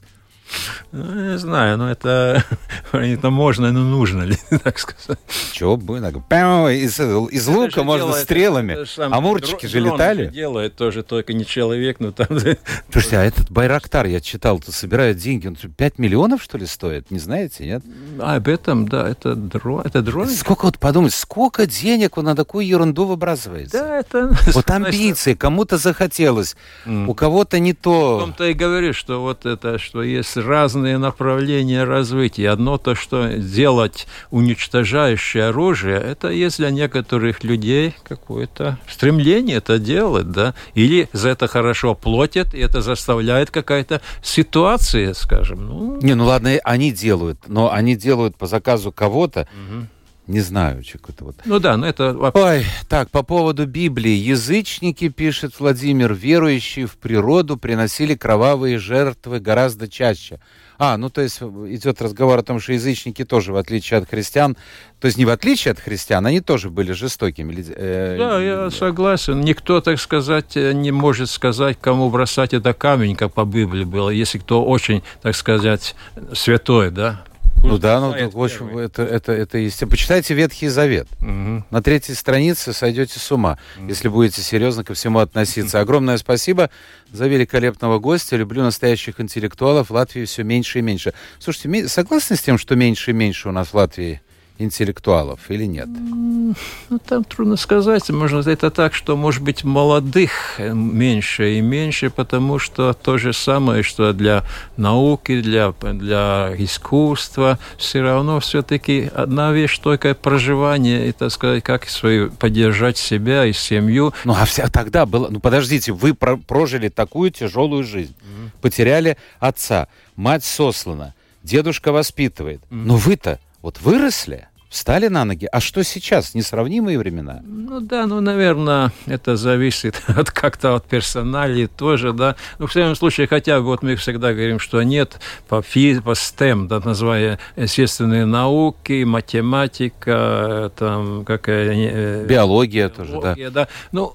Ну, 0.92 1.32
не 1.32 1.38
знаю, 1.38 1.76
но 1.76 1.90
это, 1.90 2.44
это 2.92 3.30
можно, 3.30 3.72
но 3.72 3.80
нужно 3.80 4.22
ли, 4.22 4.36
так 4.64 4.78
сказать. 4.78 5.18
Чего 5.52 5.76
бы, 5.76 5.98
из, 5.98 6.98
из 6.98 7.46
лука 7.46 7.82
можно 7.82 8.08
делает, 8.08 8.24
стрелами. 8.24 8.72
Это, 8.72 8.82
это 8.82 9.06
Амурчики 9.06 9.66
же 9.66 9.80
летали. 9.80 10.24
Же 10.24 10.30
делает 10.30 10.76
тоже 10.76 11.02
только 11.02 11.34
не 11.34 11.44
человек, 11.44 12.00
но 12.00 12.12
там... 12.12 12.26
Слушайте, 12.90 13.18
а 13.18 13.24
этот 13.24 13.50
Байрактар, 13.50 14.06
я 14.06 14.20
читал, 14.20 14.58
то 14.60 14.72
собирают 14.72 15.18
деньги, 15.18 15.46
он 15.46 15.56
5 15.56 15.98
миллионов, 15.98 16.42
что 16.42 16.56
ли, 16.56 16.66
стоит? 16.66 17.10
Не 17.10 17.18
знаете, 17.18 17.66
нет? 17.66 17.82
А, 18.18 18.36
об 18.36 18.48
этом, 18.48 18.88
да, 18.88 19.08
это 19.08 19.34
дрон. 19.34 19.82
Это 19.84 20.02
дрон. 20.02 20.28
Сколько 20.28 20.66
вот 20.66 20.78
подумать, 20.78 21.12
сколько 21.12 21.66
денег 21.66 22.16
он 22.16 22.24
на 22.24 22.36
такую 22.36 22.66
ерунду 22.66 23.04
выбрасывается? 23.04 23.78
Да, 23.78 23.98
это... 23.98 24.36
Вот 24.54 24.70
амбиции, 24.70 25.34
кому-то 25.34 25.76
захотелось, 25.76 26.56
у 26.86 27.14
кого-то 27.14 27.58
не 27.58 27.74
то. 27.74 28.16
В 28.16 28.20
том-то 28.20 28.44
и 28.44 28.54
говорю, 28.54 28.92
что 28.92 29.20
вот 29.20 29.44
это, 29.44 29.78
что 29.78 30.02
есть 30.02 30.37
разные 30.38 30.98
направления 30.98 31.84
развития. 31.84 32.50
Одно 32.50 32.78
то, 32.78 32.94
что 32.94 33.28
делать 33.28 34.06
уничтожающее 34.30 35.46
оружие, 35.46 35.98
это 35.98 36.28
есть 36.28 36.58
для 36.58 36.70
некоторых 36.70 37.44
людей 37.44 37.94
какое-то 38.04 38.78
стремление 38.88 39.58
это 39.58 39.78
делать, 39.78 40.30
да, 40.30 40.54
или 40.74 41.08
за 41.12 41.30
это 41.30 41.48
хорошо 41.48 41.94
платят, 41.94 42.54
и 42.54 42.58
это 42.58 42.80
заставляет 42.80 43.50
какая-то 43.50 44.00
ситуация, 44.22 45.14
скажем. 45.14 45.66
Ну... 45.66 45.98
Не, 46.00 46.14
ну 46.14 46.26
ладно, 46.26 46.50
они 46.64 46.92
делают, 46.92 47.40
но 47.46 47.72
они 47.72 47.96
делают 47.96 48.36
по 48.36 48.46
заказу 48.46 48.92
кого-то, 48.92 49.48
угу 49.52 49.86
Не 50.28 50.40
знаю, 50.40 50.82
какой-то 50.92 51.24
вот. 51.24 51.36
Ну 51.46 51.58
да, 51.58 51.78
но 51.78 51.86
это... 51.86 52.14
Ой, 52.34 52.66
так, 52.86 53.10
по 53.10 53.22
поводу 53.22 53.66
Библии. 53.66 54.10
Язычники, 54.10 55.08
пишет 55.08 55.58
Владимир, 55.58 56.12
верующие 56.12 56.86
в 56.86 56.98
природу 56.98 57.56
приносили 57.56 58.14
кровавые 58.14 58.78
жертвы 58.78 59.40
гораздо 59.40 59.88
чаще. 59.88 60.38
А, 60.78 60.96
ну 60.98 61.08
то 61.08 61.22
есть 61.22 61.40
идет 61.40 62.00
разговор 62.02 62.38
о 62.38 62.42
том, 62.42 62.60
что 62.60 62.74
язычники 62.74 63.24
тоже, 63.24 63.52
в 63.52 63.56
отличие 63.56 63.98
от 63.98 64.08
христиан, 64.08 64.56
то 65.00 65.06
есть 65.06 65.16
не 65.16 65.24
в 65.24 65.30
отличие 65.30 65.72
от 65.72 65.80
христиан, 65.80 66.24
они 66.26 66.40
тоже 66.40 66.70
были 66.70 66.92
жестокими. 66.92 67.64
Э, 67.74 68.16
да, 68.18 68.40
я 68.40 68.70
согласен. 68.70 69.40
Никто, 69.40 69.80
так 69.80 69.98
сказать, 69.98 70.54
не 70.54 70.92
может 70.92 71.30
сказать, 71.30 71.78
кому 71.80 72.10
бросать 72.10 72.54
это 72.54 72.74
камень, 72.74 73.16
как 73.16 73.32
по 73.32 73.44
Библии 73.44 73.84
было, 73.84 74.10
если 74.10 74.38
кто 74.38 74.64
очень, 74.64 75.02
так 75.20 75.34
сказать, 75.34 75.96
святой, 76.32 76.90
да, 76.90 77.24
ну 77.62 77.78
да, 77.78 78.00
ну 78.00 78.12
так, 78.12 78.32
в 78.32 78.42
общем, 78.42 78.78
это, 78.78 79.02
это, 79.02 79.32
это 79.32 79.58
есть. 79.58 79.80
Почитайте 79.88 80.34
Ветхий 80.34 80.68
Завет. 80.68 81.08
Угу. 81.20 81.64
На 81.70 81.82
третьей 81.82 82.14
странице 82.14 82.72
сойдете 82.72 83.18
с 83.18 83.32
ума, 83.32 83.58
угу. 83.76 83.88
если 83.88 84.08
будете 84.08 84.42
серьезно 84.42 84.84
ко 84.84 84.94
всему 84.94 85.18
относиться. 85.18 85.80
Огромное 85.88 86.18
спасибо 86.18 86.70
за 87.12 87.26
великолепного 87.26 87.98
гостя. 87.98 88.36
Люблю 88.36 88.62
настоящих 88.62 89.20
интеллектуалов. 89.20 89.90
В 89.90 89.92
Латвии 89.92 90.24
все 90.24 90.42
меньше 90.42 90.78
и 90.78 90.82
меньше. 90.82 91.14
Слушайте, 91.38 91.88
согласны 91.88 92.36
с 92.36 92.40
тем, 92.40 92.58
что 92.58 92.76
меньше 92.76 93.10
и 93.10 93.14
меньше 93.14 93.48
у 93.48 93.52
нас 93.52 93.68
в 93.68 93.74
Латвии 93.74 94.20
интеллектуалов 94.58 95.40
или 95.48 95.64
нет? 95.64 95.88
Ну, 95.88 96.98
там 97.06 97.24
трудно 97.24 97.56
сказать. 97.56 98.08
Можно 98.10 98.38
это 98.38 98.70
так, 98.70 98.94
что, 98.94 99.16
может 99.16 99.42
быть, 99.42 99.64
молодых 99.64 100.58
меньше 100.58 101.54
и 101.54 101.60
меньше, 101.60 102.10
потому 102.10 102.58
что 102.58 102.92
то 102.92 103.18
же 103.18 103.32
самое, 103.32 103.82
что 103.82 104.12
для 104.12 104.44
науки, 104.76 105.40
для, 105.40 105.72
для 105.80 106.54
искусства, 106.58 107.58
все 107.76 108.02
равно 108.02 108.40
все-таки 108.40 109.10
одна 109.14 109.52
вещь 109.52 109.78
только 109.78 110.14
проживание, 110.14 111.08
и, 111.08 111.12
так 111.12 111.30
сказать, 111.30 111.62
как 111.62 111.88
свою, 111.88 112.30
поддержать 112.30 112.98
себя 112.98 113.44
и 113.44 113.52
семью. 113.52 114.12
Ну, 114.24 114.34
а 114.38 114.44
вся, 114.44 114.68
тогда 114.68 115.06
было... 115.06 115.28
Ну, 115.28 115.40
подождите, 115.40 115.92
вы 115.92 116.14
про 116.14 116.36
прожили 116.36 116.88
такую 116.88 117.30
тяжелую 117.30 117.84
жизнь. 117.84 118.14
Mm-hmm. 118.20 118.50
Потеряли 118.62 119.16
отца, 119.38 119.88
мать 120.16 120.44
сослана, 120.44 121.14
дедушка 121.42 121.92
воспитывает. 121.92 122.60
Mm-hmm. 122.62 122.84
Но 122.84 122.96
вы-то 122.96 123.38
вот 123.62 123.80
выросли, 123.80 124.48
встали 124.68 125.08
на 125.08 125.24
ноги. 125.24 125.48
А 125.50 125.60
что 125.60 125.82
сейчас? 125.82 126.34
Несравнимые 126.34 126.98
времена? 126.98 127.40
Ну 127.44 127.80
да, 127.80 128.06
ну, 128.06 128.20
наверное, 128.20 128.92
это 129.06 129.36
зависит 129.36 130.02
от 130.06 130.30
как-то 130.30 130.74
от 130.74 130.84
персонали 130.84 131.66
тоже, 131.66 132.12
да. 132.12 132.36
Ну, 132.58 132.66
в 132.66 132.70
всяком 132.70 132.94
случае, 132.94 133.26
хотя 133.26 133.60
вот 133.60 133.82
мы 133.82 133.96
всегда 133.96 134.32
говорим, 134.32 134.58
что 134.58 134.82
нет 134.82 135.20
по, 135.48 135.62
фи, 135.62 136.00
по 136.00 136.10
STEM, 136.10 136.66
да, 136.66 136.80
называя 136.80 137.38
естественные 137.56 138.26
науки, 138.26 139.04
математика, 139.04 140.70
там, 140.76 141.24
какая... 141.24 141.72
Э, 141.72 142.26
биология, 142.26 142.88
биология 142.88 142.88
тоже, 142.88 143.20
да. 143.20 143.50
да. 143.50 143.68
Ну, 143.92 144.14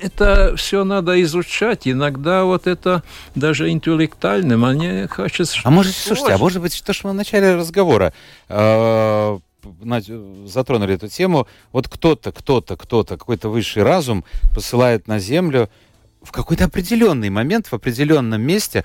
это 0.00 0.54
все 0.56 0.84
надо 0.84 1.20
изучать. 1.22 1.86
Иногда 1.88 2.44
вот 2.44 2.66
это 2.66 3.02
даже 3.34 3.70
интеллектуальным, 3.70 4.60
мне 4.60 5.08
хочется... 5.08 5.58
А 5.64 5.70
может, 5.70 5.94
слушайте, 5.94 6.34
а 6.34 6.38
может 6.38 6.62
быть, 6.62 6.82
то, 6.84 6.92
что 6.92 7.08
мы 7.08 7.12
в 7.12 7.16
начале 7.16 7.54
разговора 7.54 8.12
э, 8.48 9.38
затронули 10.46 10.94
эту 10.94 11.08
тему, 11.08 11.46
вот 11.72 11.88
кто-то, 11.88 12.32
кто-то, 12.32 12.76
кто-то, 12.76 13.16
какой-то 13.16 13.48
высший 13.48 13.82
разум 13.82 14.24
посылает 14.54 15.08
на 15.08 15.18
Землю 15.18 15.70
в 16.22 16.32
какой-то 16.32 16.64
определенный 16.64 17.30
момент, 17.30 17.68
в 17.68 17.72
определенном 17.72 18.42
месте 18.42 18.84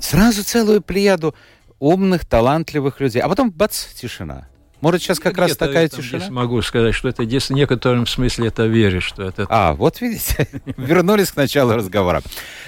сразу 0.00 0.44
целую 0.44 0.80
плеяду 0.80 1.34
умных, 1.78 2.24
талантливых 2.24 3.00
людей. 3.00 3.20
А 3.20 3.28
потом 3.28 3.50
бац, 3.50 3.86
тишина. 3.94 4.48
Может, 4.80 5.02
сейчас 5.02 5.18
как 5.18 5.36
раз 5.36 5.56
такая 5.56 5.88
тишина? 5.88 6.30
могу 6.30 6.62
сказать, 6.62 6.94
что 6.94 7.08
это 7.08 7.24
в 7.24 7.50
некотором 7.50 8.06
смысле 8.06 8.48
это 8.48 8.66
веришь, 8.66 9.04
что 9.04 9.24
это... 9.24 9.46
А, 9.48 9.74
вот 9.74 10.00
видите, 10.00 10.48
вернулись 10.76 11.32
к 11.32 11.36
началу 11.36 11.74
разговора. 11.74 12.22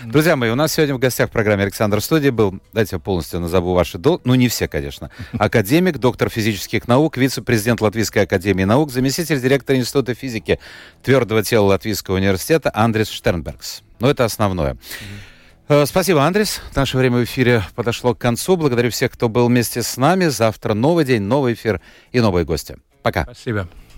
Друзья 0.05 0.35
мои, 0.35 0.51
у 0.51 0.57
нас 0.57 0.73
сегодня 0.73 0.95
в 0.97 0.99
гостях 0.99 1.29
в 1.29 1.33
программе 1.33 1.63
Александр 1.63 2.01
Студии 2.01 2.31
был, 2.31 2.59
дайте 2.73 2.97
я 2.97 2.99
полностью 2.99 3.39
назову 3.39 3.75
ваши 3.75 3.99
дол... 3.99 4.21
ну 4.25 4.35
не 4.35 4.49
все, 4.49 4.67
конечно, 4.67 5.11
академик, 5.39 5.99
доктор 5.99 6.31
физических 6.31 6.89
наук, 6.89 7.17
вице-президент 7.17 7.81
Латвийской 7.81 8.25
академии 8.25 8.65
наук, 8.65 8.91
заместитель 8.91 9.41
директора 9.41 9.79
Института 9.79 10.15
физики 10.15 10.59
твердого 11.05 11.45
тела 11.45 11.67
Латвийского 11.67 12.17
университета 12.17 12.73
Андрес 12.75 13.09
Штернбергс. 13.09 13.83
Но 14.01 14.07
ну, 14.07 14.13
это 14.13 14.25
основное. 14.25 14.73
Э, 14.73 15.30
спасибо, 15.87 16.27
Андрес. 16.27 16.61
Наше 16.75 16.99
время 16.99 17.19
в 17.19 17.25
эфире 17.25 17.63
подошло 17.77 18.13
к 18.13 18.19
концу. 18.19 18.57
Благодарю 18.57 18.91
всех, 18.91 19.13
кто 19.13 19.29
был 19.29 19.47
вместе 19.47 19.85
с 19.85 19.97
нами. 19.97 20.27
Завтра 20.27 20.75
новый 20.75 21.05
день, 21.05 21.23
новый 21.23 21.53
эфир 21.53 21.81
и 22.11 22.21
новые 22.21 22.45
гости. 22.45 22.77
Пока. 23.03 23.23
Спасибо. 23.23 23.69